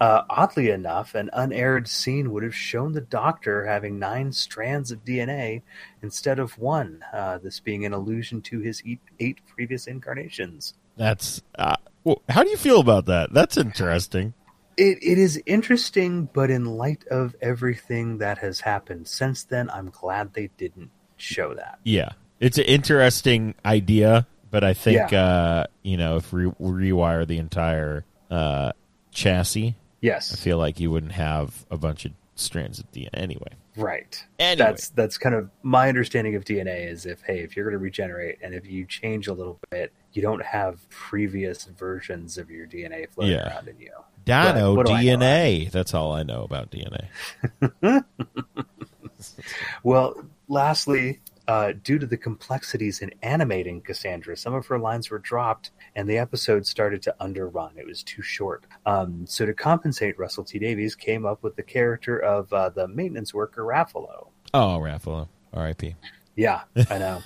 [0.00, 5.04] Uh, oddly enough, an unaired scene would have shown the Doctor having nine strands of
[5.04, 5.62] DNA
[6.02, 10.74] instead of one, uh, this being an allusion to his eight, eight previous incarnations.
[10.96, 11.42] That's.
[11.58, 13.32] Uh, well, how do you feel about that?
[13.32, 14.34] That's interesting.
[14.76, 19.90] It it is interesting, but in light of everything that has happened since then, I'm
[19.90, 21.78] glad they didn't show that.
[21.82, 27.38] Yeah, it's an interesting idea, but I think uh, you know if we rewire the
[27.38, 28.04] entire
[29.16, 33.48] uh, yes, I feel like you wouldn't have a bunch of strands of DNA anyway.
[33.76, 34.22] right.
[34.38, 34.66] Anyway.
[34.66, 37.78] That's that's kind of my understanding of DNA is if hey, if you're going to
[37.82, 42.66] regenerate and if you change a little bit, you don't have previous versions of your
[42.66, 43.48] DNA floating Yeah.
[43.54, 43.90] around in you.
[44.26, 45.16] Dino what do I know?
[45.18, 45.70] DNA.
[45.70, 47.06] That's all I know about DNA.
[49.82, 50.14] Well,
[50.48, 55.70] lastly, uh, due to the complexities in animating Cassandra, some of her lines were dropped
[55.94, 57.72] and the episode started to underrun.
[57.76, 58.66] It was too short.
[58.84, 62.88] Um, so, to compensate, Russell T Davies came up with the character of uh, the
[62.88, 64.28] maintenance worker Raffalo.
[64.54, 65.28] Oh, Raffalo.
[65.52, 65.94] R.I.P.
[66.36, 67.22] Yeah, I know.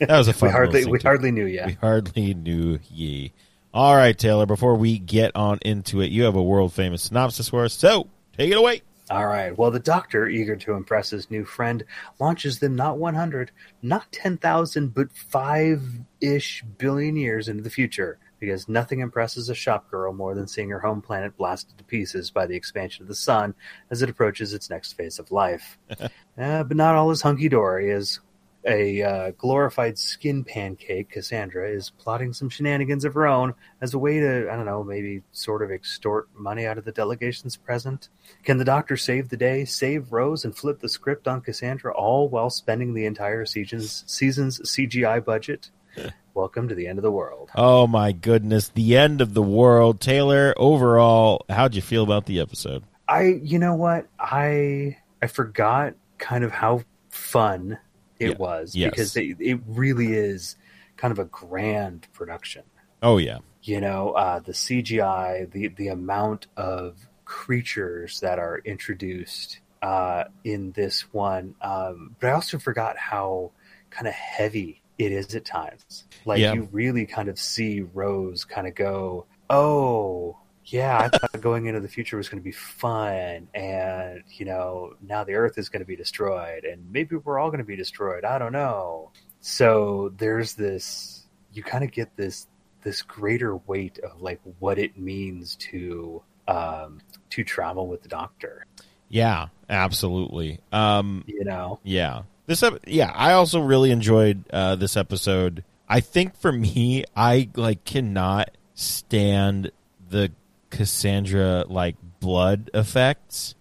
[0.00, 1.06] That was a fun we hardly we too.
[1.06, 1.60] hardly knew ye.
[1.64, 3.32] We hardly knew ye.
[3.72, 4.46] All right, Taylor.
[4.46, 8.08] Before we get on into it, you have a world famous synopsis for us, so
[8.36, 8.82] take it away.
[9.10, 9.56] All right.
[9.56, 11.84] Well, the doctor, eager to impress his new friend,
[12.18, 13.50] launches them not 100,
[13.82, 15.82] not 10,000, but 5
[16.20, 18.18] ish billion years into the future.
[18.38, 22.30] Because nothing impresses a shop girl more than seeing her home planet blasted to pieces
[22.30, 23.54] by the expansion of the sun
[23.90, 25.76] as it approaches its next phase of life.
[25.98, 28.20] uh, but not all is hunky dory, as
[28.64, 33.98] a uh, glorified skin pancake, Cassandra is plotting some shenanigans of her own as a
[33.98, 38.08] way to, I don't know, maybe sort of extort money out of the delegations present.
[38.42, 42.28] Can the doctor save the day, save Rose, and flip the script on Cassandra, all
[42.28, 45.70] while spending the entire season's, season's CGI budget?
[46.34, 47.50] Welcome to the end of the world.
[47.54, 50.00] Oh my goodness, the end of the world.
[50.00, 52.84] Taylor, overall, how'd you feel about the episode?
[53.08, 57.78] I, you know what, I I forgot kind of how fun
[58.18, 58.36] it Yeah.
[58.36, 58.90] was Yes.
[58.90, 60.56] because it, it really is
[60.96, 62.62] kind of a grand production.
[63.02, 63.38] Oh yeah.
[63.62, 70.72] you know uh, the CGI, the the amount of creatures that are introduced uh, in
[70.72, 71.54] this one.
[71.60, 73.52] Um, but I also forgot how
[73.90, 76.04] kind of heavy it is at times.
[76.24, 76.54] Like Yeah.
[76.54, 80.36] you really kind of see Rose kind of go, "Oh,
[80.70, 84.94] yeah, I thought going into the future was going to be fun, and you know
[85.00, 87.76] now the Earth is going to be destroyed, and maybe we're all going to be
[87.76, 88.24] destroyed.
[88.24, 91.26] I don't know." So there's this.
[91.52, 92.46] You kind of get this
[92.82, 97.00] this greater weight of like what it means to um
[97.30, 98.64] to travel with the doctor
[99.08, 100.60] Yeah, absolutely.
[100.72, 102.22] Um you know Yeah.
[102.46, 105.64] This ep- yeah, I also really enjoyed uh, this episode.
[105.86, 109.70] I think for me, I like cannot stand
[110.08, 110.32] the
[110.70, 113.54] Cassandra like blood effects.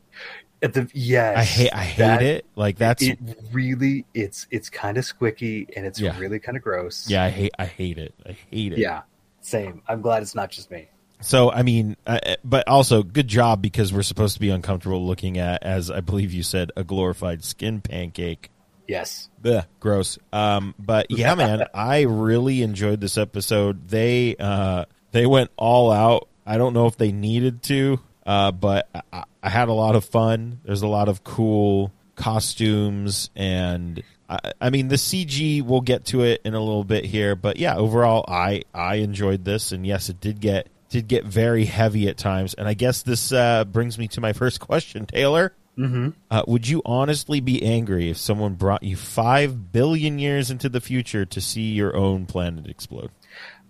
[0.62, 2.46] at the yes I hate I hate that- it.
[2.56, 3.20] Like that's it
[3.52, 6.17] really it's it's kind of squicky and it's Yeah.
[6.20, 8.13] really kind of gross yeah, I hate I hate it.
[8.26, 8.80] I hate it.
[8.80, 9.02] yeah
[9.41, 10.89] same i'm glad it's not just me
[11.22, 15.38] So I mean, uh, but also good job because we're supposed to be uncomfortable looking
[15.39, 18.52] at, as I believe you said, a glorified skin pancake.
[18.88, 20.20] yes Blech, gross.
[20.34, 23.88] Um, but yeah, man, I really enjoyed this episode.
[23.89, 26.28] They uh, they went all out.
[26.47, 30.05] I don't know if they needed to, uh, but I, I had a lot of
[30.05, 30.62] fun.
[30.63, 35.62] There's a lot of cool costumes, and I, I mean the CG.
[35.62, 39.43] We'll get to it in a little bit here, but yeah, overall, I I enjoyed
[39.43, 42.53] this, and yes, it did get did get very heavy at times.
[42.53, 45.53] And I guess this uh, brings me to my first question, Taylor.
[45.77, 46.12] mm-hmm.
[46.31, 50.79] Uh, would you honestly be angry if someone brought you five billion years into the
[50.79, 53.12] future to see your own planet explode?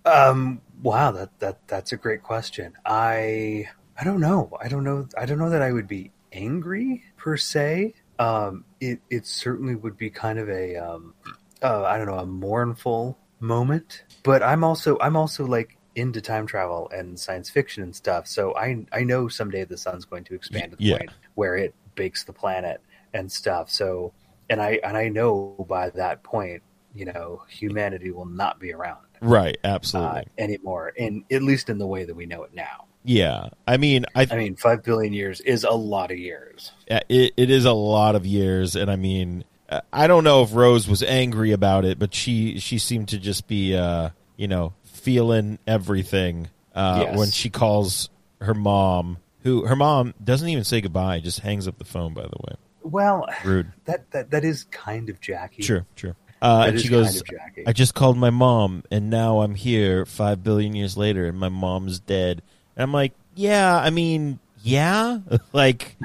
[0.04, 2.72] um wow that that that's a great question.
[2.84, 4.50] I i don't know.
[4.62, 7.94] I don't know i don't know that i would be angry per se.
[8.18, 11.14] Um it it certainly would be kind of a um
[11.62, 14.04] uh, i don't know a mournful moment.
[14.22, 18.26] But i'm also i'm also like into time travel and science fiction and stuff.
[18.26, 20.98] So i i know someday the sun's going to expand to the Yeah.
[20.98, 22.80] point where it bakes the planet
[23.14, 23.70] and stuff.
[23.70, 24.12] So
[24.50, 26.62] and i and i know by that point
[26.94, 30.24] you know humanity will not be around Right, uh, absolutely.
[30.38, 32.86] anymore, and at least in the way that we know it now.
[33.04, 36.72] yeah, I mean, I, I mean, five billion years is a lot of years.
[36.88, 40.54] it, it is a lot of years, and I mean, uh, I don't know if
[40.54, 44.72] Rose was angry about it, but she she seemed to just be, uh, you know,
[44.84, 47.16] feeling everything uh, Yes.
[47.18, 48.08] when she calls
[48.40, 49.18] her mom.
[49.42, 52.12] Who her mom doesn't even say goodbye, just hangs up the phone.
[52.14, 53.72] By the way, Well, rude.
[53.84, 55.62] that that that is kind of Jackie.
[55.62, 56.16] Sure, sure.
[56.40, 60.06] Uh, and she goes, kind of I just called my mom, and now I'm here
[60.06, 62.42] five billion years later, and my mom's dead.
[62.76, 65.18] And I'm like, yeah, I mean, yeah,
[65.52, 65.96] like,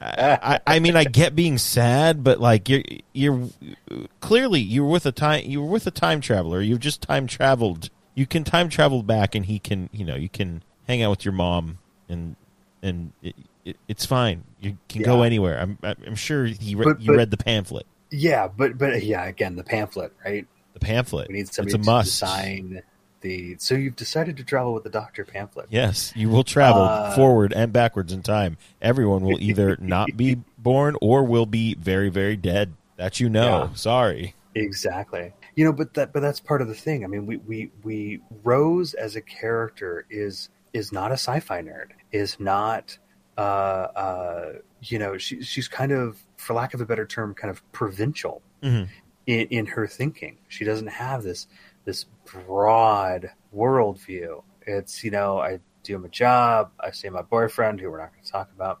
[0.00, 3.48] I, I mean, I get being sad, but like, you're you're
[4.20, 6.60] clearly you're with a time you're with a time traveler.
[6.60, 7.90] You've just time traveled.
[8.14, 11.24] You can time travel back, and he can, you know, you can hang out with
[11.24, 11.78] your mom,
[12.08, 12.36] and
[12.82, 14.44] and it, it, it's fine.
[14.60, 15.58] You can go anywhere.
[15.60, 17.86] I'm I'm sure he re- But- you read the pamphlet.
[18.14, 20.46] Yeah, but but yeah, again, the pamphlet, right?
[20.74, 21.28] The pamphlet.
[21.28, 22.16] We need it's somebody a to must.
[22.16, 22.82] sign
[23.20, 23.56] the.
[23.58, 25.66] So you've decided to travel with the Doctor pamphlet.
[25.70, 28.56] Yes, you will travel Uh, forward and backwards in time.
[28.82, 32.74] Everyone will either not be born or will be very, very dead.
[32.96, 33.68] That you know.
[33.70, 33.74] Yeah.
[33.74, 34.34] Sorry.
[34.54, 35.32] Exactly.
[35.56, 37.04] You know, but that but that's part of the thing.
[37.04, 41.90] I mean, we we we Rose as a character is is not a sci-fi nerd.
[42.12, 42.98] Is not
[43.36, 47.50] uh uh you know, she she's kind of for lack of a better term kind
[47.50, 48.88] of provincial Mhm.
[49.26, 50.38] in in her thinking.
[50.48, 51.46] She doesn't have this
[51.84, 54.42] this broad worldview.
[54.66, 58.24] It's, you know, I do my job, I see my boyfriend who we're not going
[58.24, 58.80] to talk about.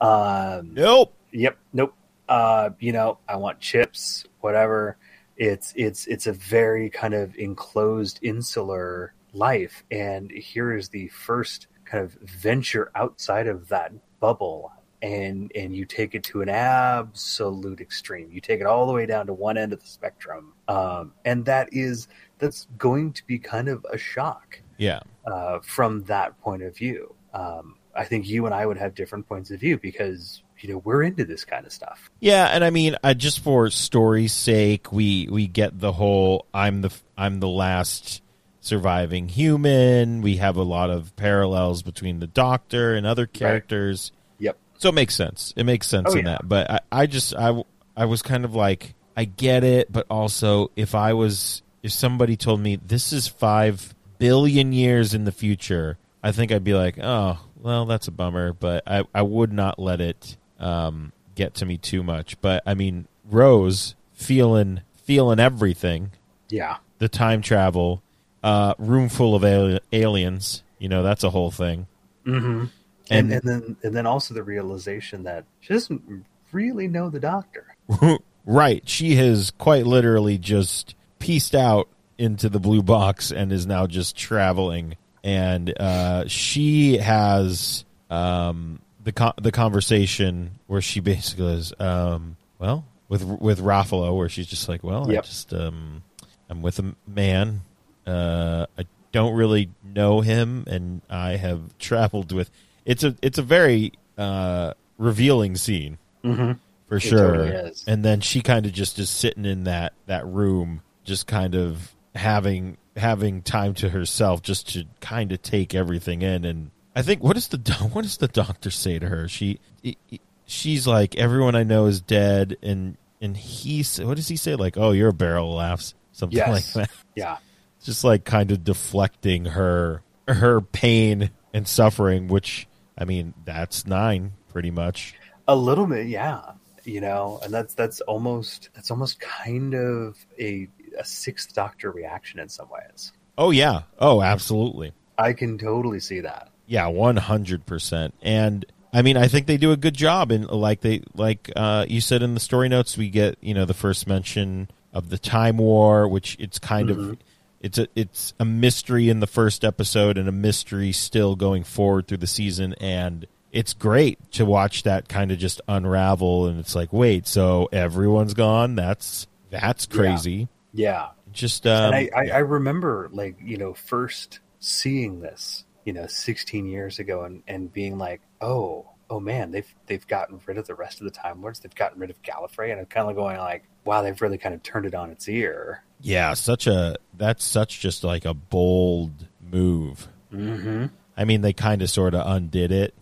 [0.00, 1.14] Um Nope.
[1.32, 1.58] Yep.
[1.72, 1.94] Nope.
[2.28, 4.96] Uh, you know, I want chips, whatever.
[5.36, 11.66] It's it's it's a very kind of enclosed, insular life, and here is the first
[11.92, 17.80] kind of venture outside of that bubble and and you take it to an absolute
[17.80, 18.30] extreme.
[18.32, 20.52] You take it all the way down to one end of the spectrum.
[20.68, 25.00] Um, and that is that's going to be kind of a shock Yeah.
[25.26, 27.14] uh, from that point of view.
[27.34, 30.78] Um, i think you and i would have different points of view because you know
[30.82, 32.10] we're into this kind of stuff.
[32.20, 36.80] Yeah, and I mean, uh, just for story's sake, we we get the whole I'm
[36.82, 38.21] the I'm the last
[38.62, 40.22] surviving human.
[40.22, 44.12] We have a lot of parallels between the Doctor and other characters.
[44.38, 45.52] yep So it makes sense.
[45.56, 46.32] It makes sense Oh, in yeah.
[46.32, 46.48] that.
[46.48, 47.62] But I, I just I
[47.96, 52.36] I was kind of like I get it, but also if I was if somebody
[52.36, 56.96] told me this is five billion years in the future, I think I'd be like,
[57.02, 58.52] oh, well, that's a bummer.
[58.52, 62.40] But I I would not let it um, get to me too much.
[62.40, 66.12] But I mean, Rose feeling feeling everything,
[66.48, 68.00] yeah the time travel,
[68.42, 70.62] uh, room full of ali- aliens.
[70.78, 71.86] You know, that's a whole thing.
[72.26, 72.64] mm-hmm.
[72.64, 72.70] And-
[73.10, 77.66] and, and then and then also the realization that she doesn't really know the doctor
[78.46, 78.88] right.
[78.88, 84.16] She has quite literally just pieced out into the blue box and is now just
[84.16, 84.96] traveling.
[85.24, 92.84] And uh, she has um, the co- the conversation where she basically is, um, well,
[93.08, 96.02] with with Raffalo, where she's just like, well, I just um,
[96.48, 97.62] I'm with a man.
[98.06, 102.50] Uh, I don't really know him, and I have traveled with.
[102.84, 106.52] It's a it's a very uh, revealing scene mm-hmm.
[106.88, 107.36] for It sure.
[107.36, 107.72] totally.
[107.86, 111.92] And then she kind of just is sitting in that that room, just kind of
[112.14, 116.44] having having time to herself, just to kind of take everything in.
[116.44, 117.58] And I think what does the
[117.92, 119.28] what does the doctor say to her?
[119.28, 124.26] She he- he- she's like, everyone I know is dead, and and he what does
[124.28, 124.56] he say?
[124.56, 126.74] Like, oh, you're a barrel of laughs, something Yes.
[126.76, 126.90] like that.
[127.14, 127.36] yeah
[127.82, 132.66] Just like kind of deflecting her her pain and suffering, which
[132.96, 135.14] I mean, that's nine pretty much.
[135.48, 136.52] A little bit, yeah.
[136.84, 140.68] You know, and that's that's almost that's almost kind of a
[140.98, 143.12] a sixth Doctor reaction in some ways.
[143.38, 143.82] Oh yeah.
[143.98, 144.92] Oh, absolutely.
[145.18, 146.50] I can totally see that.
[146.66, 148.14] Yeah, one hundred percent.
[148.22, 150.30] And I mean, I think they do a good job.
[150.30, 153.64] And like they, like uh, you said in the story notes, we get you know
[153.64, 157.16] the first mention of the time war, which it's kind of
[157.62, 162.08] it's a it's a mystery in the first episode and a mystery still going forward
[162.08, 162.74] through the season.
[162.74, 166.46] And it's great to watch that kind of just unravel.
[166.48, 168.74] And it's like, wait, so everyone's gone?
[168.74, 170.48] That's that's crazy.
[170.74, 175.92] Yeah, Just um, and I, I, I remember like you know first seeing this you
[175.92, 180.56] know 16 years ago and and being like oh oh man they've they've gotten rid
[180.56, 183.10] of the rest of the time lords they've gotten rid of gallifrey and i'm kind
[183.10, 186.66] of going like wow they've really kind of turned it on its ear Yeah, such
[186.66, 189.12] a that's such just like a bold
[189.50, 190.08] move.
[190.32, 190.86] mm-hmm.
[191.16, 192.94] I mean, they kind of sort of undid it,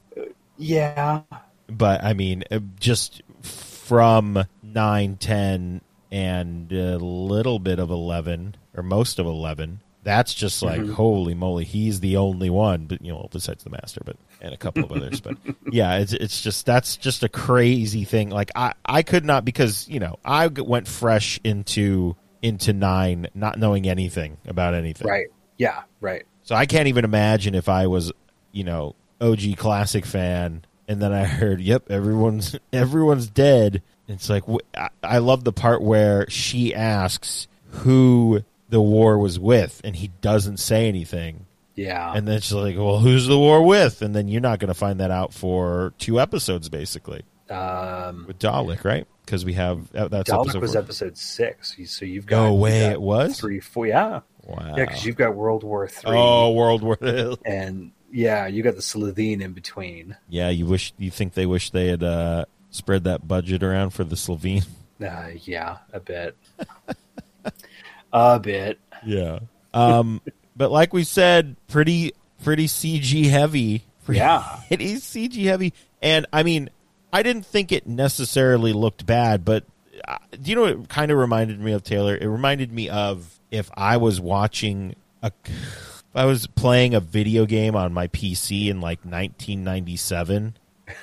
[0.58, 1.22] yeah
[1.70, 8.82] but I mean, uh, just from nine, ten, and a little bit of 11, or
[8.82, 10.94] most of 11, that's just like, Mhm.
[10.94, 14.56] holy moly, he's the only one, but, you know, besides the master, but, and a
[14.56, 15.20] couple of others.
[15.20, 15.36] But
[15.70, 18.30] yeah, it's, it's just, that's just a crazy thing.
[18.30, 23.58] Like, I, I could not, because, you know, I went fresh into, into 9, not
[23.58, 25.06] knowing anything about anything.
[25.06, 25.26] right
[25.58, 28.12] yeah right So I can't even imagine if I was,
[28.52, 34.44] you know, OG classic fan, and then I heard, "Yep, everyone's everyone's dead." It's like
[34.74, 40.08] I, I love the part where she asks who the war was with, and he
[40.22, 41.44] doesn't say anything,
[41.76, 44.68] yeah and then she's like, "Well, who's the war with?" And then you're not going
[44.68, 49.06] to find that out for two episodes, basically, um with Dalek, right?
[49.24, 50.82] Because we have uh, that's Dalek episode was four.
[50.82, 53.38] episode six so you've got No way, got it was.
[53.38, 54.74] three four yeah Wow.
[54.76, 56.98] yeah because you've got world war three oh, World War.
[57.44, 61.70] and yeah you got the Slitheen in between Yeah, you wish you think they wish
[61.70, 64.66] they had uh, spread that budget around for the Slitheen.
[65.02, 66.36] Uh, yeah, a bit.
[68.12, 68.78] a bit.
[69.06, 69.38] Yeah.
[69.72, 70.20] Um,
[70.56, 72.12] but like we said, pretty
[72.44, 73.84] pretty CG heavy.
[74.04, 74.60] Pretty, Yeah.
[74.68, 75.72] it is CG heavy,
[76.02, 76.68] and I mean,
[77.12, 79.64] I didn't think it necessarily looked bad, but
[80.06, 82.16] uh, do you know what it kind of reminded me of Taylor?
[82.16, 85.32] It reminded me of if I was watching a.
[85.46, 90.56] If I was playing a video game on my PC in like 1997,
[90.88, 90.96] and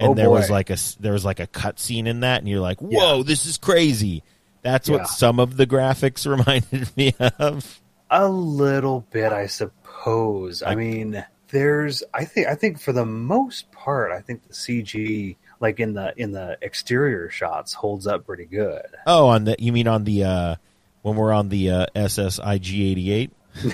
[0.00, 2.80] Oh, there was like a there was like a cutscene in that, and you're like,
[2.80, 4.22] "Whoa, this is crazy!"
[4.62, 4.96] That's Yeah.
[4.96, 7.80] what some of the graphics reminded me of.
[8.10, 10.62] A little bit, I suppose.
[10.62, 15.36] I mean, there's I think I think for the most part, I think the CG
[15.60, 18.82] like in the in the exterior shots holds up pretty good.
[19.06, 20.54] Oh, on the you mean on the uh
[21.02, 23.30] when we're on the uh, SSIG eighty eight?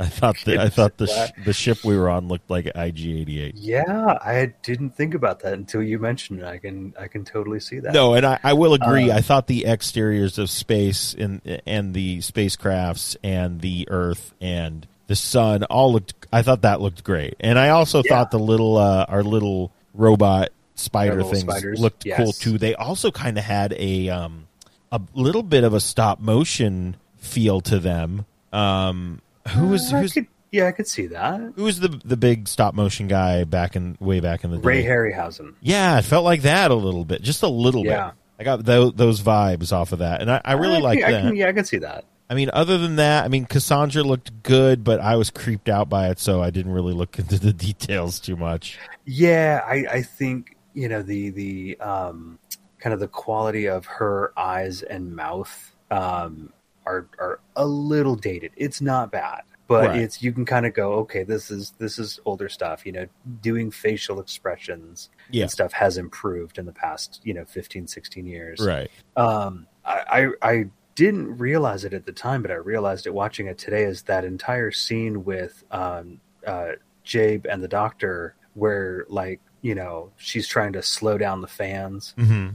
[0.00, 3.54] I thought the, I thought the sh- the ship we were on looked like IG-88.
[3.56, 6.44] Yeah, I didn't think about that until you mentioned it.
[6.46, 7.92] I can I can totally see that.
[7.92, 9.10] No, and I, I will agree.
[9.10, 14.86] Uh, I thought the exteriors of space and and the spacecrafts and the Earth and
[15.08, 16.14] the sun all looked.
[16.32, 18.10] I thought that looked great, and I also Yeah.
[18.14, 22.16] thought the little uh, our little robot spider things spiders, looked yes.
[22.16, 22.56] cool too.
[22.56, 24.46] They also kind of had a um
[24.90, 28.24] a little bit of a stop motion feel to them.
[28.52, 31.52] Um, who was I who's could, yeah, I could see that.
[31.56, 34.62] who was the the big stop motion guy back in way back in the day?
[34.62, 35.54] Ray Harryhausen.
[35.60, 38.06] Yeah, it felt like that a little bit, just a little Yeah.
[38.06, 38.14] bit.
[38.40, 41.22] I got those, those vibes off of that, and I, I really like I that.
[41.22, 42.04] can- yeah, I can see that.
[42.30, 45.88] I mean, other than that, I mean, Cassandra looked good, but I was creeped out
[45.88, 48.78] by it, so I didn't really look into the details too much.
[49.06, 52.38] Yeah, I, I think you know the the um,
[52.78, 56.52] kind of the quality of her eyes and mouth um,
[56.86, 58.52] are are a little dated.
[58.56, 60.00] It's not bad, but Right.
[60.00, 62.84] it's you can kind of go, okay, this is this is older stuff.
[62.84, 63.06] You know,
[63.40, 65.42] doing facial expressions Yeah.
[65.44, 68.60] and stuff has improved in the past you know 15, 16 years.
[68.60, 68.90] Right.
[69.16, 70.64] Um, I, I I
[70.98, 73.84] didn't realize it at the time, but I realized it watching it today.
[73.84, 76.72] Is that entire scene with um, uh,
[77.04, 82.14] Jabe and the doctor, where like you know she's trying to slow down the fans
[82.18, 82.48] hmm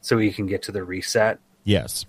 [0.00, 1.38] so he can get to the reset.
[1.64, 2.06] Yes.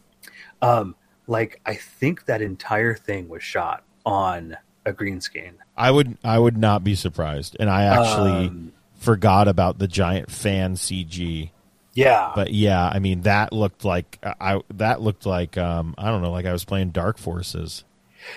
[0.61, 0.95] Um,
[1.27, 5.55] like I think that entire thing was shot on a green screen.
[5.75, 10.31] I would I would not be surprised, and I actually Um, forgot about the giant
[10.31, 11.51] fan CG.
[11.93, 16.21] Yeah, But yeah, I mean that looked like I that looked like um I don't
[16.21, 17.83] know, like I was playing Dark Forces.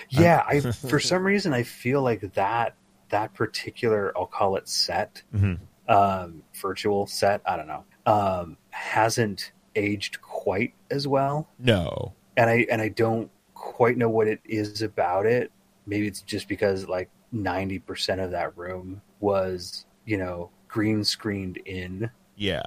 [0.09, 0.43] yeah.
[0.47, 2.75] I for some reason I feel like that
[3.09, 5.59] that particular I'll call it set Mhm.
[5.87, 7.41] um, virtual set.
[7.45, 7.83] I don't know.
[8.05, 12.13] Um, hasn't aged quite as well, No.
[12.37, 15.51] and I and I don't quite know what it is about it.
[15.85, 21.57] Maybe it's just because like ninety percent of that room was you know green screened
[21.65, 22.63] in, Yeah.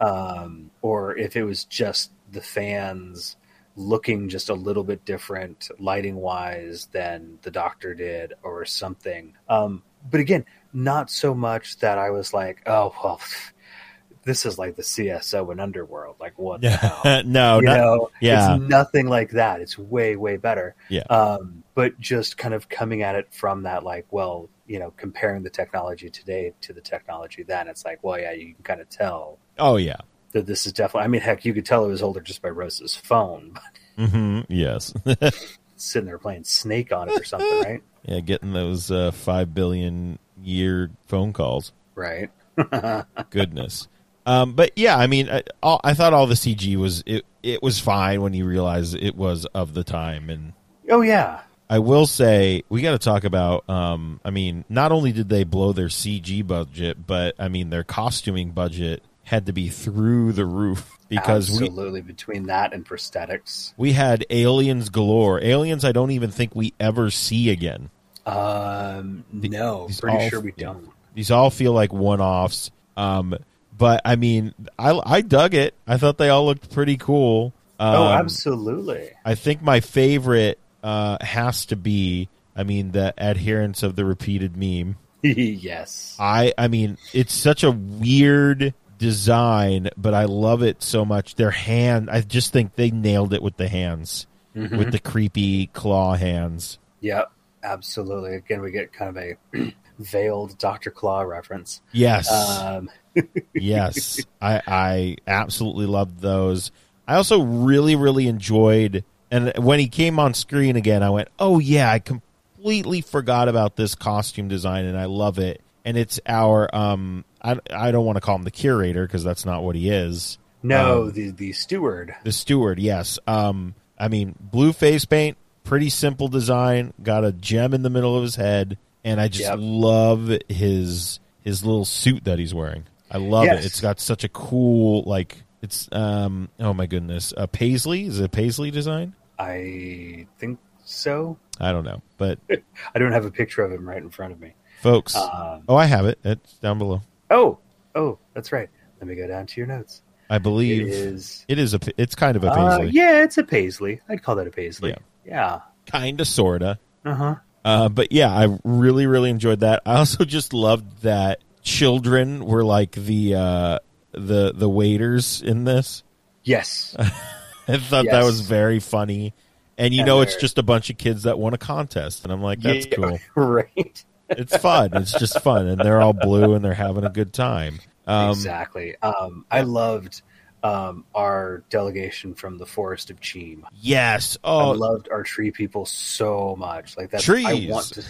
[0.00, 3.36] Um, or if it was just the fans
[3.76, 9.34] looking just a little bit different lighting wise than the doctor did or something.
[9.48, 13.20] Um but again not so much that i was like oh well
[14.24, 16.16] this is like the cso in underworld.
[16.18, 16.60] Like what
[17.26, 18.56] no, you not, know yeah.
[18.56, 19.60] it's nothing like that.
[19.60, 20.74] It's way way better.
[20.88, 21.04] Yeah.
[21.10, 25.42] um but just kind of coming at it from that like well you know comparing
[25.42, 28.88] the technology today to the technology then it's like well yeah you can kind of
[28.88, 29.96] tell oh yeah.
[30.32, 31.04] that this is definitely.
[31.04, 33.58] I mean, heck, you could tell it was older just by Rose's phone,
[33.96, 34.92] mm-hmm, Yes.
[35.76, 37.82] sitting there playing Snake on it or something, right?
[38.04, 41.72] yeah, getting those uh, five billion year phone calls.
[41.94, 42.30] Right.
[43.30, 43.88] Goodness.
[44.24, 47.24] Um, but yeah, I mean, I, all, I thought all the CG was it.
[47.42, 50.52] It was fine when you realize it was of the time, and
[50.90, 51.42] Oh yeah.
[51.68, 53.68] I will say we got to talk about.
[53.68, 57.84] Um, I mean, not only did they blow their CG budget, but I mean their
[57.84, 63.72] costuming budget had to be through the roof because we absolutely between that and prosthetics.
[63.76, 65.42] we had aliens galore.
[65.42, 67.90] Aliens I don't even think we ever see again.
[68.24, 70.88] Um, no, these pretty all- sure we don't.
[71.14, 72.70] These all feel like one offs.
[72.96, 73.36] Um,
[73.76, 75.74] but I mean, I I dug it.
[75.86, 77.52] I thought they all looked pretty cool.
[77.78, 79.10] Um, oh, absolutely.
[79.24, 82.28] I think my favorite uh, has to be.
[82.54, 84.96] I mean, the Adherents of the repeated meme.
[85.22, 86.16] yes.
[86.18, 91.34] I I mean, it's such a weird design, but I love it so much.
[91.34, 94.78] Their hand, I just think they nailed it with the hands, Mhm.
[94.78, 96.78] with the creepy claw hands.
[97.00, 97.30] Yep.
[97.62, 98.36] Absolutely.
[98.36, 101.82] Again, we get kind of a veiled Doctor Claw reference.
[101.92, 102.88] Yes, Um,
[103.54, 106.70] yes, I I absolutely loved those.
[107.08, 111.58] I also really really enjoyed, and when he came on screen again, I went, oh
[111.58, 115.60] yeah, I completely forgot about this costume design, and I love it.
[115.84, 119.44] And it's our um, I I don't want to call him the curator because that's
[119.44, 120.38] not what he is.
[120.62, 122.14] no, Um, the the steward.
[122.24, 123.18] The steward, yes.
[123.26, 126.92] Um, I mean, blue face paint, pretty simple design.
[127.02, 129.58] Got a gem in the middle of his head, and I just Yep.
[129.60, 132.84] love his his little suit that he's wearing.
[133.08, 133.62] I love Yes.
[133.62, 133.66] it.
[133.66, 135.44] It's got such a cool like.
[135.62, 136.48] It's um.
[136.60, 137.32] Oh my goodness.
[137.36, 139.14] A paisley is it a paisley design?
[139.38, 141.38] I think so.
[141.60, 142.38] I don't know, but
[142.94, 144.52] I don't have a picture of him right in front of me.
[144.82, 145.16] folks.
[145.16, 146.18] Um, oh, I have it.
[146.24, 147.02] It's down below.
[147.30, 147.58] oh,
[147.94, 148.68] oh, that's right.
[149.00, 150.02] Let me go down to your notes.
[150.28, 151.44] I believe is.
[151.48, 151.80] it is a.
[151.96, 152.92] It's kind of a Uh, paisley.
[152.92, 154.00] yeah, it's a paisley.
[154.08, 154.90] I'd call that a paisley.
[154.90, 154.98] Yeah.
[155.24, 155.60] Yeah.
[155.86, 156.78] Kind of, sorta.
[157.04, 157.34] Uh huh.
[157.64, 159.82] Uh, but yeah, I really, really enjoyed that.
[159.86, 163.78] I also just loved that children were like the uh,
[164.16, 166.02] the the waiters in this.
[166.44, 166.94] Yes.
[167.68, 169.34] I thought that was very funny.
[169.78, 172.32] and you And know it's just a bunch of kids that won a contest, and
[172.32, 173.18] I'm like, that's Yeah, cool.
[173.34, 174.04] right?
[174.28, 174.90] It's fun.
[174.94, 177.80] It's just fun, and they're all blue and they're having a good time.
[178.06, 178.96] Um, exactly.
[179.02, 180.22] Um, I loved
[180.62, 183.62] um, our delegation from the Forest of Cheem.
[183.80, 184.36] Yes.
[184.44, 186.96] I Oh, loved our tree people so much.
[186.96, 188.04] Like that's I want to.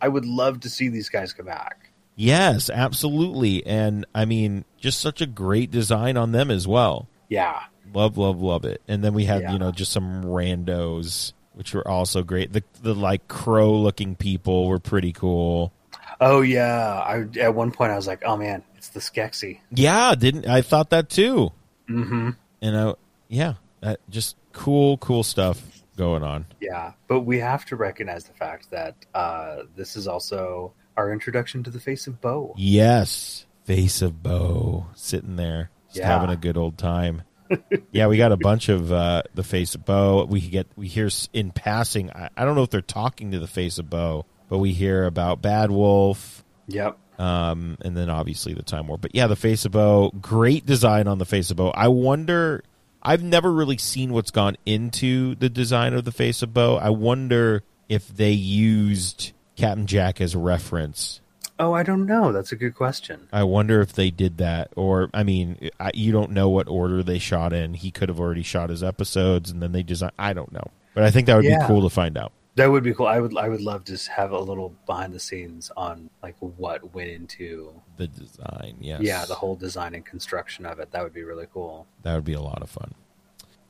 [0.00, 1.81] I would love to see these guys come back.
[2.16, 3.64] Yes, absolutely.
[3.66, 7.08] And I mean, just such a great design on them as well.
[7.28, 7.60] Yeah,
[7.94, 8.80] Love, love, love it.
[8.88, 9.52] And then we had, Yeah.
[9.52, 12.52] you know, just some randos, which were also great.
[12.52, 15.72] The the like crow looking people were pretty cool.
[16.20, 17.00] Oh yeah.
[17.00, 19.60] I at one point I was like, oh man, it's the Skexy.
[19.70, 21.52] Yeah, didn't I thought that too.
[21.88, 22.30] Mm-hmm.
[22.62, 22.94] And I,
[23.28, 25.60] yeah, that just cool, cool stuff
[25.96, 26.46] going on.
[26.60, 31.62] Yeah, but we have to recognize the fact that uh, this is also our introduction
[31.64, 32.54] to the face of Boe.
[32.56, 36.08] Yes, face of Boe sitting there, just Yeah.
[36.08, 37.22] having a good old time.
[37.92, 40.24] yeah, we got a bunch of uh, the face of Boe.
[40.24, 42.10] We get we hear in passing.
[42.10, 45.04] I, I don't know if they're talking to the face of Boe, but we hear
[45.04, 46.96] about Bad Wolf, Yep.
[47.18, 48.96] um, and then obviously the Time War.
[48.98, 51.70] But yeah, the face of Boe, great design on the face of Boe.
[51.70, 52.62] I wonder.
[53.04, 56.76] I've never really seen what's gone into the design of the face of Boe.
[56.76, 61.20] I wonder if they used Captain Jack as a reference
[61.58, 62.32] Oh, I don't know.
[62.32, 63.28] That's a good question.
[63.32, 67.04] I wonder if they did that, or I mean, I, you don't know what order
[67.04, 67.74] they shot in.
[67.74, 70.10] He could have already shot his episodes, and then they design.
[70.18, 71.58] I don't know, but I think that would Yeah.
[71.60, 72.32] be cool to find out.
[72.56, 73.06] That would be cool.
[73.06, 73.36] I would.
[73.36, 77.72] I would love to have a little behind the scenes on like what went into
[77.96, 80.90] The design, yes, yeah the whole design and construction of it.
[80.90, 81.86] That would be really cool.
[82.02, 82.94] that would be a lot of fun.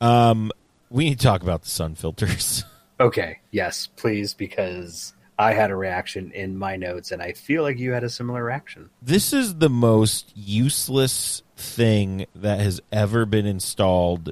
[0.01, 0.51] Um,
[0.89, 2.63] we need to talk about the sun filters.
[2.99, 3.39] Okay.
[3.51, 7.91] Yes, please, because I had a reaction in my notes, and I feel like you
[7.91, 8.89] had a similar reaction.
[9.01, 14.31] this is the most useless thing that has ever been installed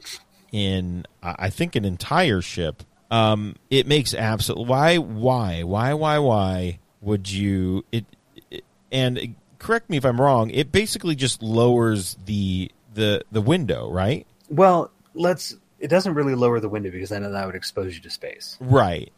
[0.51, 2.83] in I think an entire ship.
[3.09, 8.05] Um, it makes absolute why why why why why would you it,
[8.49, 10.49] it and correct me if I'm wrong.
[10.49, 14.27] It basically just lowers the the the window, right?
[14.49, 15.55] Well, let's.
[15.79, 18.57] It doesn't really lower the window because then that would expose you to space.
[18.59, 19.11] Right.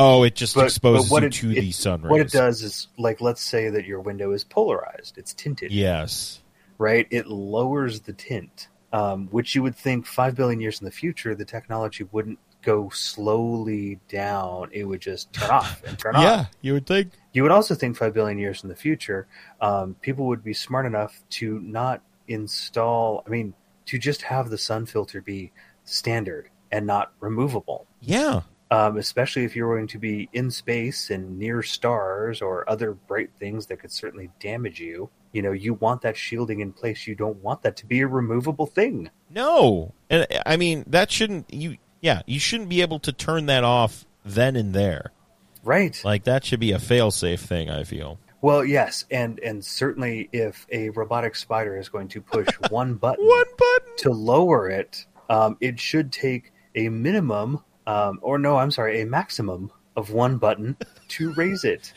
[0.00, 2.10] Oh, it just exposes you it, to it- the sun rays.
[2.10, 5.72] What it does is, like, let's say that your window is polarized; it's tinted.
[5.72, 6.40] Yes.
[6.78, 7.06] right?
[7.10, 11.34] It lowers the tint, um, which you would think five billion years in the future,
[11.34, 14.68] the technology wouldn't go slowly down.
[14.72, 16.22] It would just turn off and turn off.
[16.22, 16.46] Yeah, on.
[16.60, 17.12] you would think.
[17.32, 19.26] You would also think five billion years in the future,
[19.60, 23.54] um, people would be smart enough to not install, I mean,
[23.86, 25.50] to just have the sun filter be
[25.84, 27.86] standard and not removable.
[28.00, 28.42] Yeah.
[28.70, 33.30] Um, especially if you're going to be in space and near stars or other bright
[33.38, 35.08] things that could certainly damage you.
[35.32, 37.06] You know, you want that shielding in place.
[37.06, 39.10] You don't want that to be a removable thing.
[39.30, 41.78] No, and I mean that shouldn't you.
[42.02, 45.12] Yeah, you shouldn't be able to turn that off then and there.
[45.64, 46.00] Right.
[46.04, 47.70] Like that should be a fail-safe thing.
[47.70, 48.18] I feel.
[48.40, 53.26] Well, yes, and and certainly if a robotic spider is going to push one button
[53.26, 53.96] One button.
[53.98, 59.06] to lower it, um, it should take a minimum, um, or no, I'm sorry, a
[59.06, 60.76] maximum of one button
[61.08, 61.92] to raise it.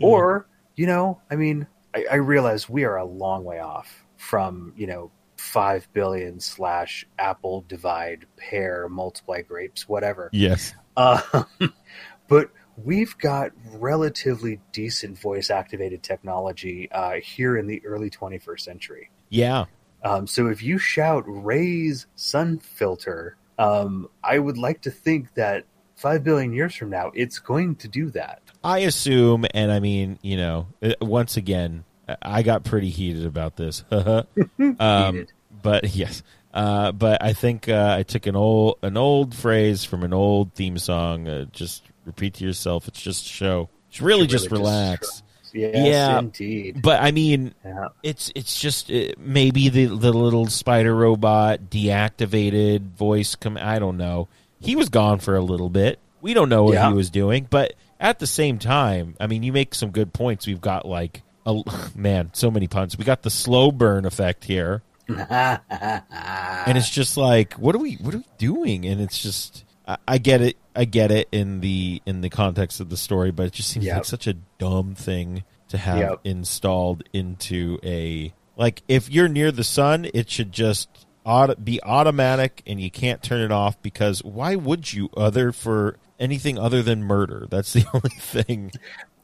[0.00, 4.74] Or, you know, I mean, I, I realize we are a long way off from,
[4.76, 10.74] you know, five billion slash apple divide pair multiply grapes whatever Yes.
[10.98, 11.44] uh,
[12.28, 19.10] but we've got relatively decent voice activated technology uh, here in the early 21st century.
[19.30, 19.64] Yeah.
[20.04, 25.64] Um, so if you shout raise sun filter, um, I would like to think that
[25.94, 28.40] five billion years from now, it's going to do that.
[28.64, 31.84] I assume, and I mean, you know, uh, once again,
[32.22, 33.84] I got pretty heated about this.
[34.80, 35.26] um,
[35.62, 36.22] but yes,
[36.54, 40.54] uh, but I think uh, I took an old an old phrase from an old
[40.54, 41.28] theme song.
[41.28, 42.88] Uh, just repeat to yourself.
[42.88, 43.68] It's just a show.
[43.90, 45.22] It's really, Should just really relax.
[45.52, 46.18] Yes, Yeah.
[46.18, 46.82] indeed.
[46.82, 47.88] But I mean, Yeah.
[48.02, 53.96] it's it's just uh, maybe the the little spider robot deactivated voice come I don't
[53.96, 54.28] know.
[54.60, 55.98] He was gone for a little bit.
[56.20, 56.88] We don't know what Yeah.
[56.88, 60.46] he was doing, but at the same time, I mean, you make some good points.
[60.46, 61.62] We've got like a
[61.94, 62.96] man, so many puns.
[62.98, 68.14] We got the slow burn effect here, and it's just like, what are we what
[68.14, 68.86] are we doing?
[68.86, 72.80] And it's just I, I get it, I get it in the in the context
[72.80, 73.96] of the story, but it just seems Yep.
[73.96, 76.20] like such a dumb thing to have Yep.
[76.24, 80.88] installed into a like if you're near the sun, it should just
[81.24, 85.96] auto, be automatic and you can't turn it off because why would you other for
[86.18, 87.46] anything other than murder?
[87.50, 88.72] That's the only thing.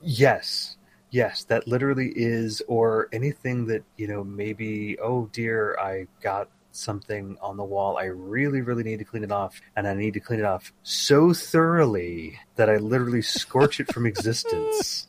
[0.02, 0.76] Yes.
[1.10, 7.36] Yes, that literally is, or anything that, you know, maybe, oh dear, I got something
[7.40, 7.96] on the wall.
[7.96, 10.72] I really, really need to clean it off, and I need to clean it off
[10.82, 15.06] so thoroughly that I literally scorch it from existence.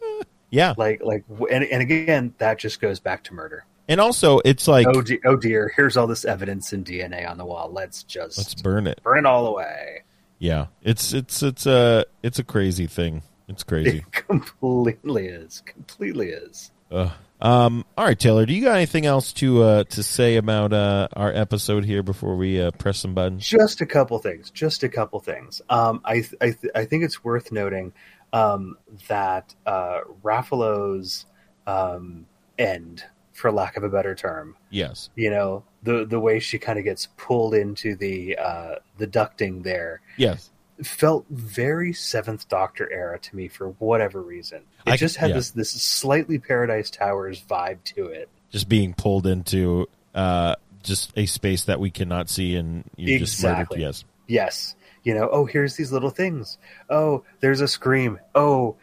[0.49, 3.65] Yeah, Like, like, and, and again, that just goes back to murder.
[3.89, 7.37] and also it's like oh, de- oh dear, here's all this evidence and DNA on
[7.37, 7.69] the wall.
[7.71, 9.01] Let's just let's burn it.
[9.03, 10.03] burn it all away.
[10.39, 13.23] Yeah, it's it's it's a it's a crazy thing.
[13.49, 14.03] It's crazy.
[14.13, 15.63] It completely is.
[15.65, 16.71] Completely is.
[16.91, 17.11] Ugh.
[17.39, 17.85] Um.
[17.97, 18.45] All right, Taylor.
[18.45, 22.35] Do you got anything else to uh to say about uh our episode here before
[22.35, 23.47] we uh, press some buttons?
[23.47, 24.49] Just a couple things.
[24.49, 25.61] Just a couple things.
[25.69, 27.93] Um, I th- I, th- I think it's worth noting
[28.33, 28.77] um,
[29.07, 31.25] that uh, Raffalo's
[31.67, 32.25] um,
[32.57, 35.09] end, for lack of a better term, Yes.
[35.15, 39.61] you know, the the way she kind of gets pulled into the uh, the ducting
[39.63, 40.49] there Yes.
[40.83, 44.59] Felt very Seventh Doctor era to me for whatever reason.
[44.85, 45.35] It I- just had yeah.
[45.37, 48.29] this this slightly Paradise Towers vibe to it.
[48.51, 53.41] Just being pulled into uh just a space that we cannot see, and you just
[53.43, 53.53] murdered.
[53.61, 53.81] Exactly.
[53.81, 54.03] Yes.
[54.27, 54.75] Yes.
[55.03, 56.57] You know, oh, here's these little things.
[56.89, 58.19] Oh, there's a scream.
[58.35, 58.75] Oh,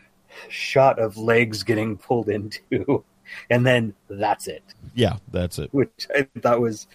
[0.48, 3.04] shot of legs getting pulled into.
[3.48, 4.62] And then that's it.
[4.94, 5.16] Yeah.
[5.32, 5.72] That's it.
[5.72, 6.86] Which I thought was,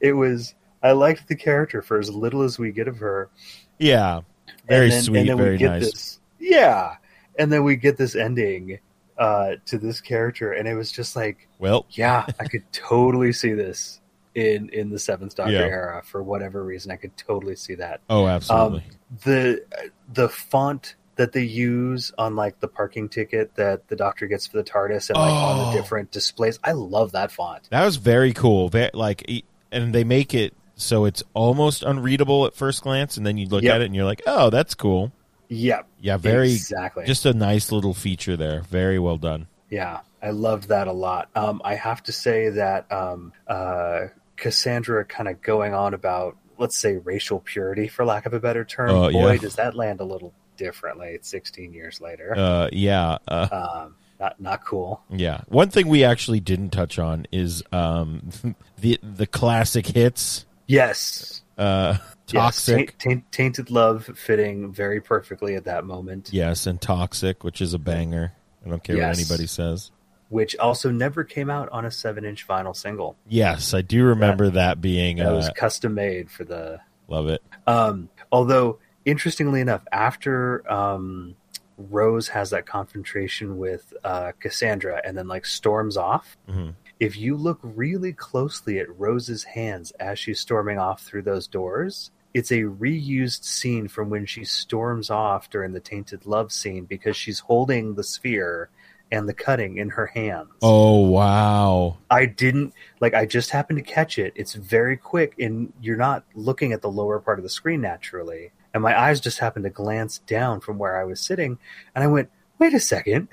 [0.00, 3.30] it was, I liked the character for as little as we get of her.
[3.78, 4.20] Yeah.
[4.68, 5.28] Very then, sweet.
[5.28, 5.84] And very nice.
[5.84, 6.20] this.
[6.38, 6.96] Yeah.
[7.38, 8.78] And then we get this ending
[9.16, 10.52] uh, to this character.
[10.52, 11.86] And it was just like, Well.
[11.90, 14.00] yeah, I could totally see this
[14.34, 15.60] in, in the Seventh Doctor Yeah.
[15.60, 16.90] era for whatever reason.
[16.92, 18.00] I could totally see that.
[18.10, 18.84] Oh, absolutely.
[19.24, 19.64] the
[20.12, 24.56] the font that they use on like the parking ticket that the doctor gets for
[24.56, 25.70] the TARDIS and like on Oh.
[25.72, 26.60] the different displays.
[26.62, 27.68] I love that font.
[27.70, 28.68] that was very cool.
[28.68, 29.28] Ve- like,
[29.72, 33.62] and they make it so it's almost unreadable at first glance, and then you look
[33.62, 33.74] Yep.
[33.74, 35.12] at it and you're like, oh, that's cool.
[35.48, 35.86] Yep.
[36.00, 36.16] Yeah.
[36.16, 36.52] Very.
[36.52, 37.04] exactly.
[37.04, 38.62] Just a nice little feature there.
[38.62, 39.46] Very well done.
[39.70, 41.28] yeah, I loved that a lot.
[41.34, 44.06] Um, I have to say that um, uh,
[44.36, 48.64] Cassandra kind of going on about let's say racial purity for lack of a better
[48.64, 48.90] term.
[48.90, 49.38] Oh, Boy, yeah.
[49.38, 51.10] does that land a little differently.
[51.10, 52.34] It's 16 years later.
[52.36, 52.68] Uh.
[52.72, 53.18] Yeah.
[53.28, 53.48] Uh.
[53.84, 55.00] um, not not cool.
[55.08, 55.42] Yeah.
[55.46, 58.30] One thing we actually didn't touch on is um
[58.78, 60.44] the the classic hits.
[60.68, 61.42] Yes.
[61.56, 61.96] Uh
[62.26, 62.34] Toxic.
[62.34, 66.28] Yes, taint, taint, tainted love fitting very perfectly at that moment.
[66.30, 68.32] Yes, and Toxic, which is a banger.
[68.64, 69.90] I don't care what anybody says.
[70.28, 73.16] which also never came out on a seven inch vinyl single.
[73.26, 76.80] Yes, I do remember that, being That uh, was custom made for the.
[77.08, 77.42] love it.
[77.66, 81.34] Um, although, interestingly enough, after um,
[81.78, 86.74] Rose has that confrontation with uh, Cassandra and then like storms off, Mhm.
[87.00, 92.10] If you look really closely at Rose's hands as she's storming off through those doors,
[92.34, 97.16] it's a reused scene from when she storms off during the Tainted Love scene because
[97.16, 98.68] she's holding the sphere
[99.10, 100.50] and the cutting in her hands.
[100.60, 101.96] Oh wow.
[102.10, 104.32] I didn't like I just happened to catch it.
[104.36, 108.52] It's very quick and you're not looking at the lower part of the screen naturally.
[108.74, 111.58] And my eyes just happened to glance down from where I was sitting
[111.94, 112.28] and I went,
[112.58, 113.28] "Wait a second.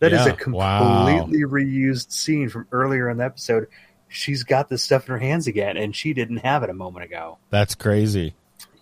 [0.00, 1.50] That is Yeah, a completely wow.
[1.50, 3.68] reused scene from earlier in the episode.
[4.08, 7.04] She's got this stuff in her hands again and she didn't have it a moment
[7.04, 8.34] ago." That's crazy.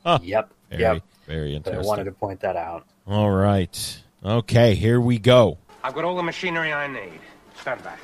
[0.04, 0.20] Huh.
[0.22, 0.50] Yep.
[0.70, 1.02] Very Yep.
[1.26, 2.86] very But I wanted to point that out.
[3.06, 4.02] All right.
[4.24, 5.58] Okay, here we go.
[5.84, 7.20] I've got all the machinery I need.
[7.60, 7.98] Stand back.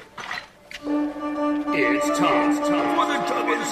[0.87, 3.65] It's time, time for the Duggan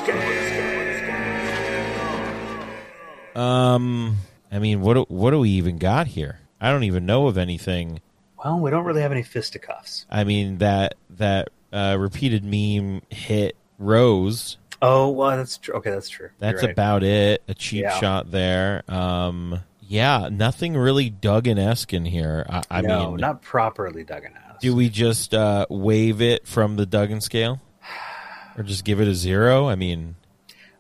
[3.35, 3.43] Scale.
[3.43, 4.17] Um
[4.51, 6.41] I mean, what do, what do we even got here?
[6.61, 8.01] I don't even know of anything.
[8.45, 10.07] Well, we don't really have any fisticuffs.
[10.11, 15.75] I mean, that that uh, repeated meme hit Rose Oh, well, that's true.
[15.77, 16.31] Okay, that's true.
[16.41, 16.73] That's right.
[16.73, 17.41] about it.
[17.47, 18.01] A cheap Yeah.
[18.01, 18.83] shot there.
[18.89, 22.45] Um, yeah, nothing really Duggan esque in here.
[22.51, 24.61] I, I no, mean, not properly Duggan ass.
[24.61, 27.61] do we just uh, waive it from the Duggan scale,
[28.59, 29.69] or just give it a zero?
[29.69, 30.17] I mean,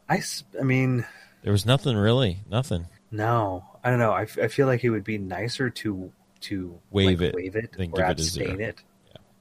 [0.08, 0.20] I,
[0.58, 1.06] I mean,
[1.44, 2.88] there was nothing really, nothing.
[3.12, 4.10] no, I don't know.
[4.12, 6.10] I, f- I feel like it would be nicer to
[6.42, 8.58] to Wave like, it, wave it, then or give it a zero.
[8.58, 8.82] it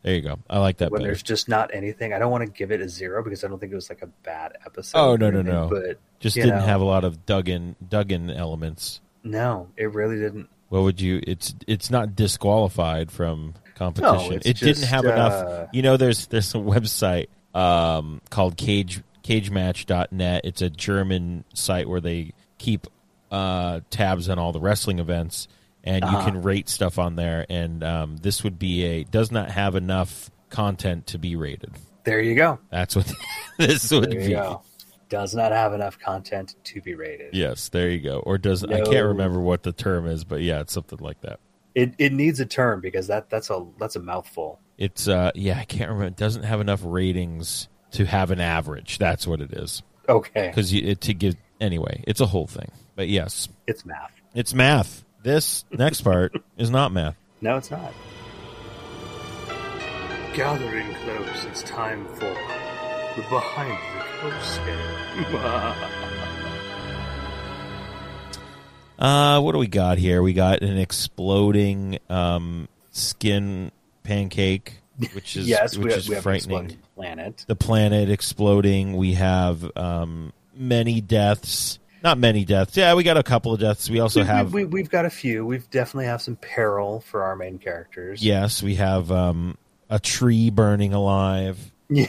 [0.03, 0.39] There you go.
[0.49, 1.09] I like that when better.
[1.09, 2.13] there's just not anything.
[2.13, 4.01] I don't want to give it a zero because I don't think it was like
[4.01, 4.97] a bad episode.
[4.97, 5.69] Oh no no anything, no!
[5.69, 6.61] But just didn't know.
[6.61, 9.01] have a lot of Duggan Duggan elements.
[9.23, 10.49] no, it really didn't.
[10.69, 11.19] What would you?
[11.27, 14.35] It's it's not disqualified from competition.
[14.45, 15.69] it's it didn't have uh, enough.
[15.73, 20.41] You know, there's there's a website um, called Cage CageMatch.net.
[20.45, 22.87] It's a German site where they keep
[23.31, 25.47] uh, tabs on all the wrestling events,
[25.83, 26.25] and you Uh-huh.
[26.31, 27.45] can rate stuff on there.
[27.49, 31.71] And um, this would be a does not have enough content to be rated.
[32.03, 32.59] There you go.
[32.69, 33.11] That's what
[33.57, 34.33] this would There you be.
[34.33, 34.61] go.
[35.09, 37.33] Does not have enough content to be rated.
[37.35, 38.19] Yes, there you go.
[38.19, 41.39] Or does I can't remember what the term is, but yeah, it's something like that.
[41.75, 44.59] It it needs a term because that that's a that's a mouthful.
[44.77, 46.07] It's uh yeah, I can't remember.
[46.07, 48.97] It doesn't have enough ratings to have an average.
[48.99, 49.83] That's what it is.
[50.09, 52.71] Okay, because it to give anyway, it's a whole thing.
[52.95, 54.11] But yes, it's math.
[54.33, 55.03] it's math.
[55.23, 57.15] This next part is not math.
[57.41, 57.93] No, it's not.
[60.33, 64.61] Gathering close, it's time for the behind the coast
[68.97, 70.21] Uh, what do we got here?
[70.21, 73.71] We got an exploding um, skin
[74.03, 74.77] pancake,
[75.13, 76.77] which is yes, which we, is we have frightening.
[76.95, 77.43] planet.
[77.47, 78.95] The planet exploding.
[78.95, 81.79] We have um, many deaths.
[82.03, 82.75] Not many deaths.
[82.75, 83.89] Yeah, we got a couple of deaths.
[83.89, 85.45] We also we, have we, we, we've got a few.
[85.45, 88.23] We've definitely have some peril for our main characters.
[88.23, 89.57] yes, we have um,
[89.89, 91.71] a tree burning alive.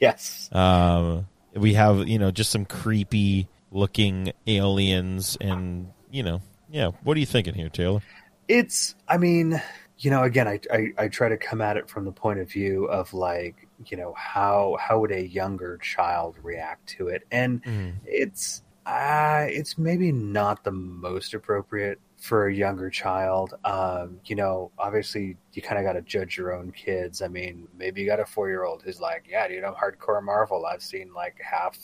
[0.00, 0.50] Yes.
[0.52, 6.90] Um, we have you know just some creepy looking aliens, and you know yeah.
[7.04, 8.02] What are you thinking here, Taylor?
[8.48, 9.60] it's i mean
[9.98, 12.50] you know again I, I i try to come at it from the point of
[12.50, 17.60] view of like you know how how would a younger child react to it and
[18.06, 23.54] it's uh it's maybe not the most appropriate for a younger child.
[23.64, 27.22] Um you know obviously you kind of got to judge your own kids.
[27.22, 30.22] I mean maybe you got a four year old who's like yeah dude i'm hardcore
[30.22, 30.66] marvel.
[30.66, 31.78] I've seen like half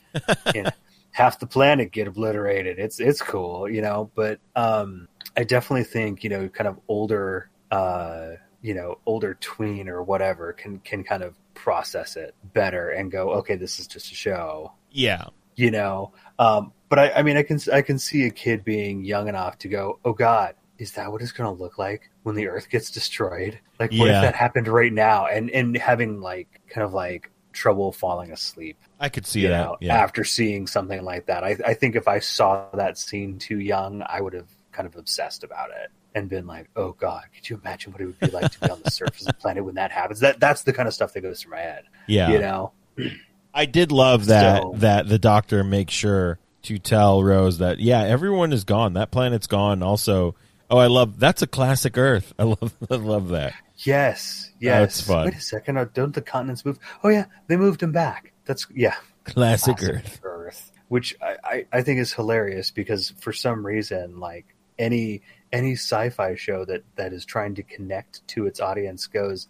[0.55, 0.71] you know
[1.13, 2.79] half the planet get obliterated.
[2.79, 4.11] It's it's cool you know?
[4.15, 8.33] But um I definitely think you know, kind of older, uh,
[8.63, 13.31] you know, older tween or whatever can can kind of process it better and go,
[13.31, 15.25] okay, this is just a show, Yeah,
[15.57, 16.13] you know.
[16.39, 19.59] Um, but I, I mean, I can I can see a kid being young enough
[19.59, 22.69] to go, oh God, is that what it's going to look like when the Earth
[22.71, 23.59] gets destroyed?
[23.79, 24.19] Like, what Yeah.
[24.19, 25.27] if that happened right now?
[25.27, 29.49] And and having like kind of like trouble falling asleep I could see that.
[29.65, 29.97] know, yeah.
[29.97, 31.45] after seeing something like that.
[31.45, 34.97] I, I think if I saw that scene too young, I would have kind of
[34.97, 38.27] obsessed about it and been like, "Oh God, could you imagine what it would be
[38.29, 40.73] like to be on the surface of the planet when that happens?" That that's the
[40.73, 41.85] kind of stuff that goes through my head.
[42.09, 42.31] yeah.
[42.31, 42.73] You know,
[43.55, 48.03] I did love that So- that the doctor makes sure to tell Rose that yeah,
[48.03, 48.95] everyone is gone.
[48.95, 49.83] That planet's gone.
[49.83, 50.35] Also,
[50.71, 52.33] oh, I love that's a classic Earth.
[52.39, 53.53] I love I love that.
[53.79, 54.81] yes, yes.
[54.81, 55.25] That's fun.
[55.27, 56.79] Wait a second, don't the continents move?
[57.03, 58.33] Oh yeah, they moved them back.
[58.47, 58.95] That's yeah,
[59.25, 60.21] Classic, classic Earth.
[60.23, 64.47] Earth, which I, I, I think is hilarious because for some reason, like
[64.79, 69.49] any any sci-fi show that that is trying to connect to its audience goes,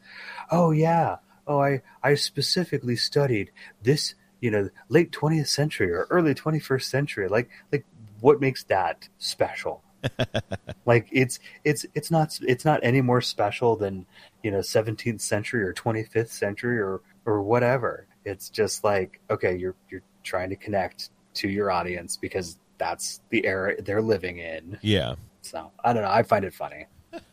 [0.51, 1.17] oh yeah,
[1.47, 3.51] oh I I specifically studied
[3.83, 7.29] this, you know, late twentieth century or early twenty first century.
[7.29, 7.85] Like like
[8.21, 9.83] what makes that special?
[10.85, 14.05] like it's it's it's not it's not any more special than
[14.43, 19.75] you know 17th century or 25th century or or whatever it's just like okay you're
[19.89, 25.15] you're trying to connect to your audience because that's the era they're living in Yeah.
[25.41, 26.85] so i don't know i find it funny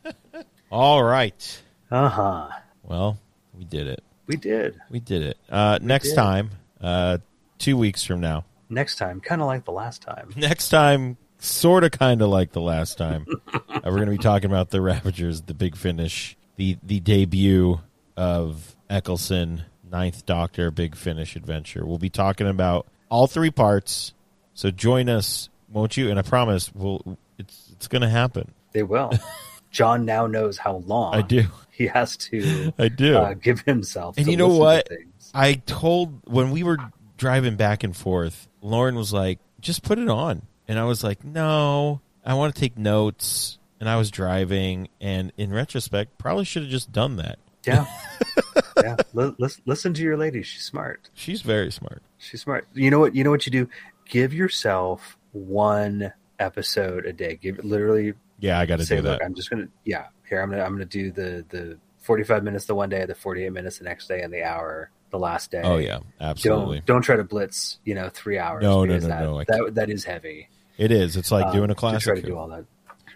[0.72, 1.62] All right.
[1.91, 2.49] uh-huh
[2.84, 3.18] Well,
[3.62, 4.03] we did it.
[4.26, 5.38] we did We did it.
[5.47, 6.16] Uh, next did.
[6.16, 6.49] time,
[6.82, 7.20] uh,
[7.59, 8.43] two weeks from now.
[8.70, 12.53] next time kind of like the last time Next time, sort of, kind of like
[12.53, 13.28] the last time.
[13.53, 17.80] uh, we're going to be talking about the Ravagers, the big finish, the the debut
[18.18, 21.86] of Eccleston, Ninth Doctor, Big Finish adventure.
[21.86, 24.14] We'll be talking about all three parts.
[24.55, 26.09] So join us, won't you?
[26.09, 28.53] And I promise, we'll it's it's going to happen.
[28.72, 29.12] they will
[29.72, 31.45] john now knows how long I do.
[31.82, 33.18] He has to I do.
[33.18, 34.88] uh, give himself And you know what?
[35.34, 36.78] I told when we were
[37.18, 41.24] driving back and forth, Lauren was like, "Just put it on," and I was like,
[41.24, 46.62] "No, I want to take notes." And I was driving, and in retrospect, probably should
[46.62, 47.40] have just done that.
[47.66, 47.86] yeah
[48.84, 52.02] yeah lis- listen to your lady she's smart She's very smart.
[52.20, 52.68] She's smart.
[52.76, 53.16] You know what?
[53.16, 53.68] You know what you do.
[54.08, 57.38] Give yourself one episode a day.
[57.42, 59.26] Give literally Yeah, I got to do look, that.
[59.26, 60.08] I'm just gonna yeah.
[60.28, 63.54] Here I'm gonna I'm gonna do the the 45 minutes the one day, the 48
[63.54, 65.62] minutes the next day, and the hour the last day.
[65.64, 66.78] Oh yeah, absolutely.
[66.80, 67.80] Don't don't try to blitz.
[67.86, 68.64] You know, three hours.
[68.64, 70.50] No, no, no, that, no, That that is heavy.
[70.78, 71.16] It is.
[71.16, 72.02] It's like Um, doing a classic.
[72.02, 72.66] try to do all that.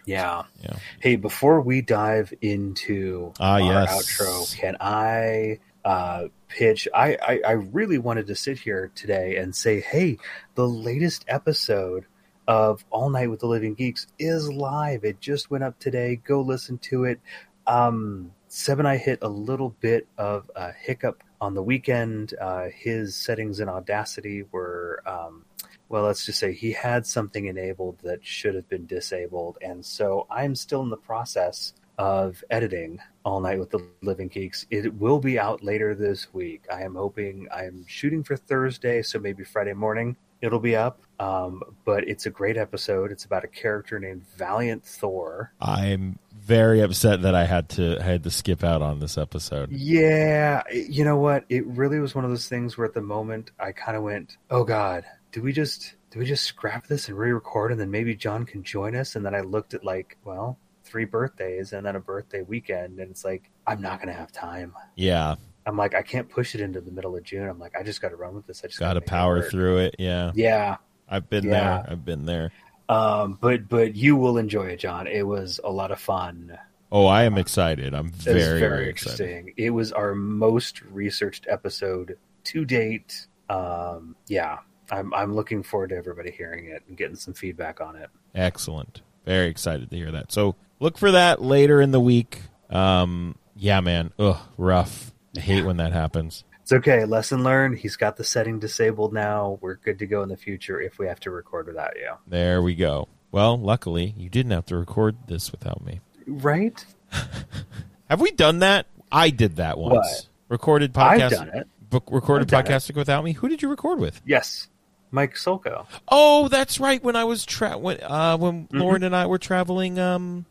[0.04, 0.42] Yeah.
[0.62, 0.76] Yeah.
[1.00, 3.92] Hey, before we dive into Ah, our yes.
[4.20, 6.86] outro, can I uh, pitch?
[6.94, 10.18] I, I I really wanted to sit here today and say, hey,
[10.54, 12.06] the latest episode
[12.48, 15.04] of All Night with the Living Geeks is live.
[15.04, 16.16] It just went up today.
[16.16, 17.20] Go listen to it.
[17.66, 22.34] Um, Seb and I hit a little bit of a hiccup on the weekend.
[22.40, 25.44] Uh, his settings in Audacity were, um,
[25.88, 29.58] well, let's just say he had something enabled that should have been disabled.
[29.60, 34.66] And so I'm still in the process of editing All Night with the Living Geeks.
[34.70, 36.64] It will be out later this week.
[36.72, 41.02] I am hoping, I'm shooting for Thursday, so maybe Friday morning it'll be up.
[41.18, 43.10] Um, but it's a great episode.
[43.10, 45.52] It's about a character named Valiant Thor.
[45.60, 49.72] I'm very upset that I had to I had to skip out on this episode.
[49.72, 51.44] Yeah, you know what?
[51.48, 54.36] It really was one of those things where at the moment I kind of went,
[54.50, 58.14] "Oh God, do we just do we just scrap this and re-record and then maybe
[58.14, 59.16] John can join us?
[59.16, 63.10] And then I looked at like, well, three birthdays and then a birthday weekend, and
[63.10, 64.72] it's like I'm not gonna have time.
[64.94, 65.34] Yeah,
[65.66, 67.48] I'm like I can't push it into the middle of June.
[67.48, 68.62] I'm like I just got to run with this.
[68.64, 69.96] I just got to gotta it power through it.
[69.98, 70.76] Yeah, Yeah,
[71.08, 71.50] I've been Yeah.
[71.82, 71.86] there.
[71.90, 72.52] I've been there.
[72.88, 75.06] um, but but you will enjoy it, John.
[75.06, 76.56] It was a lot of fun.
[76.92, 77.94] Oh, I am excited.
[77.94, 79.52] I'm very, very, very excited.
[79.56, 83.26] It was our most researched episode to date.
[83.50, 84.58] Um, yeah,
[84.92, 88.08] I'm I'm looking forward to everybody hearing it and getting some feedback on it.
[88.36, 89.00] Excellent.
[89.24, 90.30] Very excited to hear that.
[90.30, 92.42] So look for that later in the week.
[92.70, 94.12] Um, yeah, man.
[94.20, 95.12] Ugh, rough.
[95.36, 96.44] I hate when that happens.
[96.62, 97.04] It's okay.
[97.04, 97.78] Lesson learned.
[97.78, 99.58] He's got the setting disabled now.
[99.60, 102.12] We're good to go in the future if we have to record without you.
[102.26, 103.08] There we go.
[103.30, 106.00] Well, luckily, you didn't have to record this without me.
[106.26, 106.84] Right?
[108.10, 108.86] Have we done that?
[109.12, 109.94] I did that once.
[109.94, 110.26] What?
[110.48, 111.22] Recorded podcast.
[111.22, 111.68] I've done it.
[111.90, 112.54] Book, recorded it.
[112.56, 113.32] podcasting without me.
[113.32, 114.20] Who did you record with?
[114.24, 114.68] Yes.
[115.12, 115.86] Mike Solko.
[116.08, 117.02] Oh, that's right.
[117.02, 118.78] When I was tra- when uh, when Mm-hmm.
[118.78, 120.46] Lauren and I were traveling um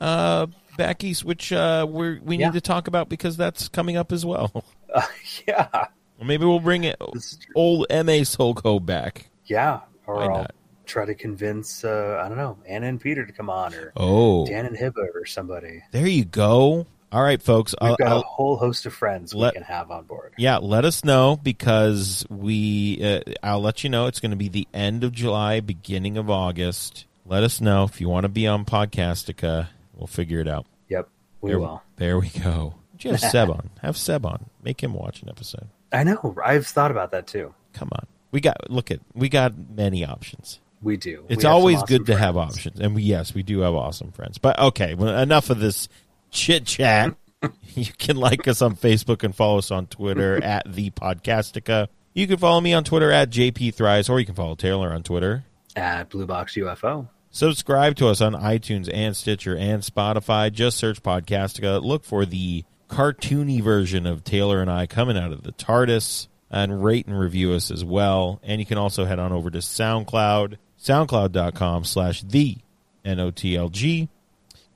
[0.00, 0.46] uh
[0.78, 2.46] back east, which uh we we Yeah.
[2.46, 4.64] need to talk about because that's coming up as well.
[4.94, 5.02] Uh,
[5.46, 5.84] yeah.
[6.24, 7.52] Maybe we'll bring it This is true.
[7.54, 9.28] old Ma Solko back.
[9.44, 9.80] Yeah.
[10.06, 10.54] Or Why I'll not?
[10.86, 14.46] try to convince, uh, I don't know, Anna and Peter to come on or Oh,
[14.46, 15.82] Dan and Hibba or somebody.
[15.92, 16.86] there you go.
[17.12, 17.74] All right, folks.
[17.82, 20.32] We've I'll, got a I'll- whole host of friends let- we can have on board.
[20.38, 22.98] yeah, let us know because we.
[23.04, 24.06] Uh, I'll let you know.
[24.06, 27.04] It's going to be the end of July, beginning of August.
[27.26, 29.68] Let us know if you want to be on Podcastica.
[29.98, 30.66] We'll figure it out.
[30.88, 31.08] Yep.
[31.40, 31.82] We there, will.
[31.96, 32.74] There we go.
[33.00, 33.70] You have Seb on?
[33.82, 34.46] Have Seb on.
[34.62, 35.68] Make him watch an episode.
[35.92, 36.36] I know.
[36.44, 37.54] I've thought about that too.
[37.72, 38.06] Come on.
[38.30, 40.60] We got look at we got many options.
[40.82, 41.24] We do.
[41.28, 44.12] It's We always awesome good to have options, and we, yes, we do have awesome
[44.12, 44.38] friends.
[44.38, 45.88] But okay, well, enough of this
[46.30, 47.14] chit chat.
[47.74, 51.88] you can like us on Facebook and follow us on Twitter at the Podcastica.
[52.14, 55.02] You can follow me on Twitter at JP Thrice, or you can follow Taylor on
[55.02, 55.44] Twitter.
[55.76, 57.08] At Blue Box UFO.
[57.30, 60.52] Subscribe to us on iTunes and Stitcher and Spotify.
[60.52, 61.82] Just search Podcastica.
[61.82, 66.82] Look for the cartoony version of Taylor and I coming out of the TARDIS and
[66.82, 68.40] rate and review us as well.
[68.42, 72.56] And you can also head on over to SoundCloud, soundcloud.com slash the
[73.04, 74.08] N-O-T-L-G.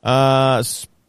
[0.03, 0.63] Uh,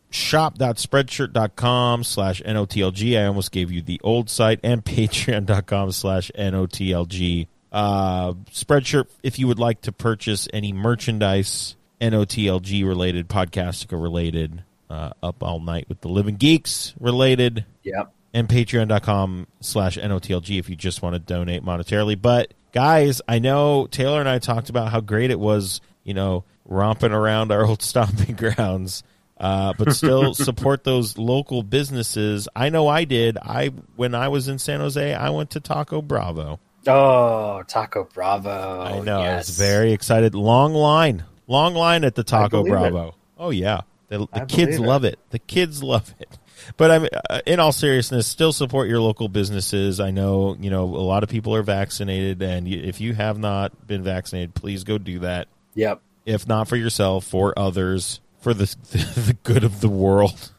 [0.09, 3.17] shop.spreadshirt.com slash N-O-T-L-G.
[3.17, 7.47] I almost gave you the old site and patreon.com slash N-O-T-L-G.
[7.73, 15.11] Uh, Spreadshirt, if you would like to purchase any merchandise, NOTLG related, Podcastica related, uh,
[15.23, 18.13] Up All Night with the Living Geeks related, Yep.
[18.33, 22.19] and patreon.com slash NOTLG if you just want to donate monetarily.
[22.21, 26.43] But guys, I know Taylor and I talked about how great it was, you know,
[26.65, 29.03] romping around our old stomping grounds.
[29.35, 32.47] Uh, but still support those local businesses.
[32.55, 33.37] I know I did.
[33.37, 36.59] I when I was in San Jose, I went to Taco Bravo.
[36.87, 38.81] Oh, Taco Bravo.
[38.81, 39.19] I know.
[39.19, 39.47] I Yes.
[39.47, 40.35] was very excited.
[40.35, 41.23] Long line.
[41.47, 42.91] Long line at the Taco believe it.
[42.91, 43.15] Bravo.
[43.37, 43.81] Oh yeah.
[44.09, 44.81] The, the kids it.
[44.81, 45.17] love it.
[45.31, 46.29] The kids love it.
[46.77, 49.99] But I'm uh, in all seriousness, still support your local businesses.
[49.99, 53.85] I know, you know, a lot of people are vaccinated and if you have not
[53.87, 55.47] been vaccinated, please go do that.
[55.73, 56.01] Yep.
[56.25, 60.52] If not for yourself, for others, for the the good of the world.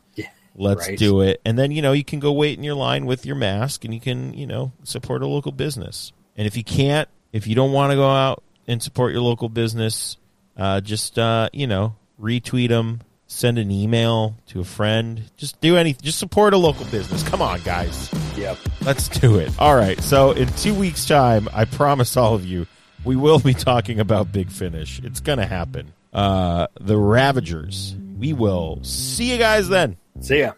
[0.57, 0.98] Let's Right.
[0.98, 1.40] do it.
[1.44, 3.92] And then, you know, you can go wait in your line with your mask and
[3.92, 6.12] you can, you know, support a local business.
[6.36, 9.48] And if you can't, if you don't want to go out and support your local
[9.48, 10.16] business,
[10.57, 15.24] uh, just, uh, you know, retweet them, send an email to a friend.
[15.36, 16.02] Just do anything.
[16.05, 17.22] Just support a local business.
[17.24, 18.11] Come on, guys.
[18.36, 18.59] Yep.
[18.82, 19.50] Let's do it.
[19.59, 20.00] All right.
[20.00, 22.66] So in two weeks' time, I promise all of you,
[23.05, 25.00] we will be talking about Big Finish.
[25.02, 25.92] It's going to happen.
[26.12, 27.96] Uh, the Ravagers.
[28.18, 29.96] We will see you guys then.
[30.20, 30.52] See ya.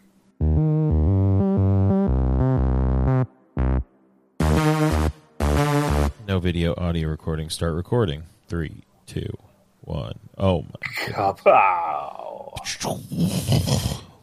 [6.26, 7.48] No video, audio recording.
[7.50, 8.24] Start recording.
[8.48, 9.32] Three, two,
[9.80, 10.18] one.
[10.36, 10.68] Oh my!
[11.06, 12.52] Kapow.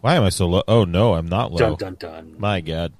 [0.02, 0.64] Why am I so low?
[0.68, 1.76] Oh no, I'm not low.
[1.76, 2.36] Dun dun dun.
[2.38, 2.94] My God.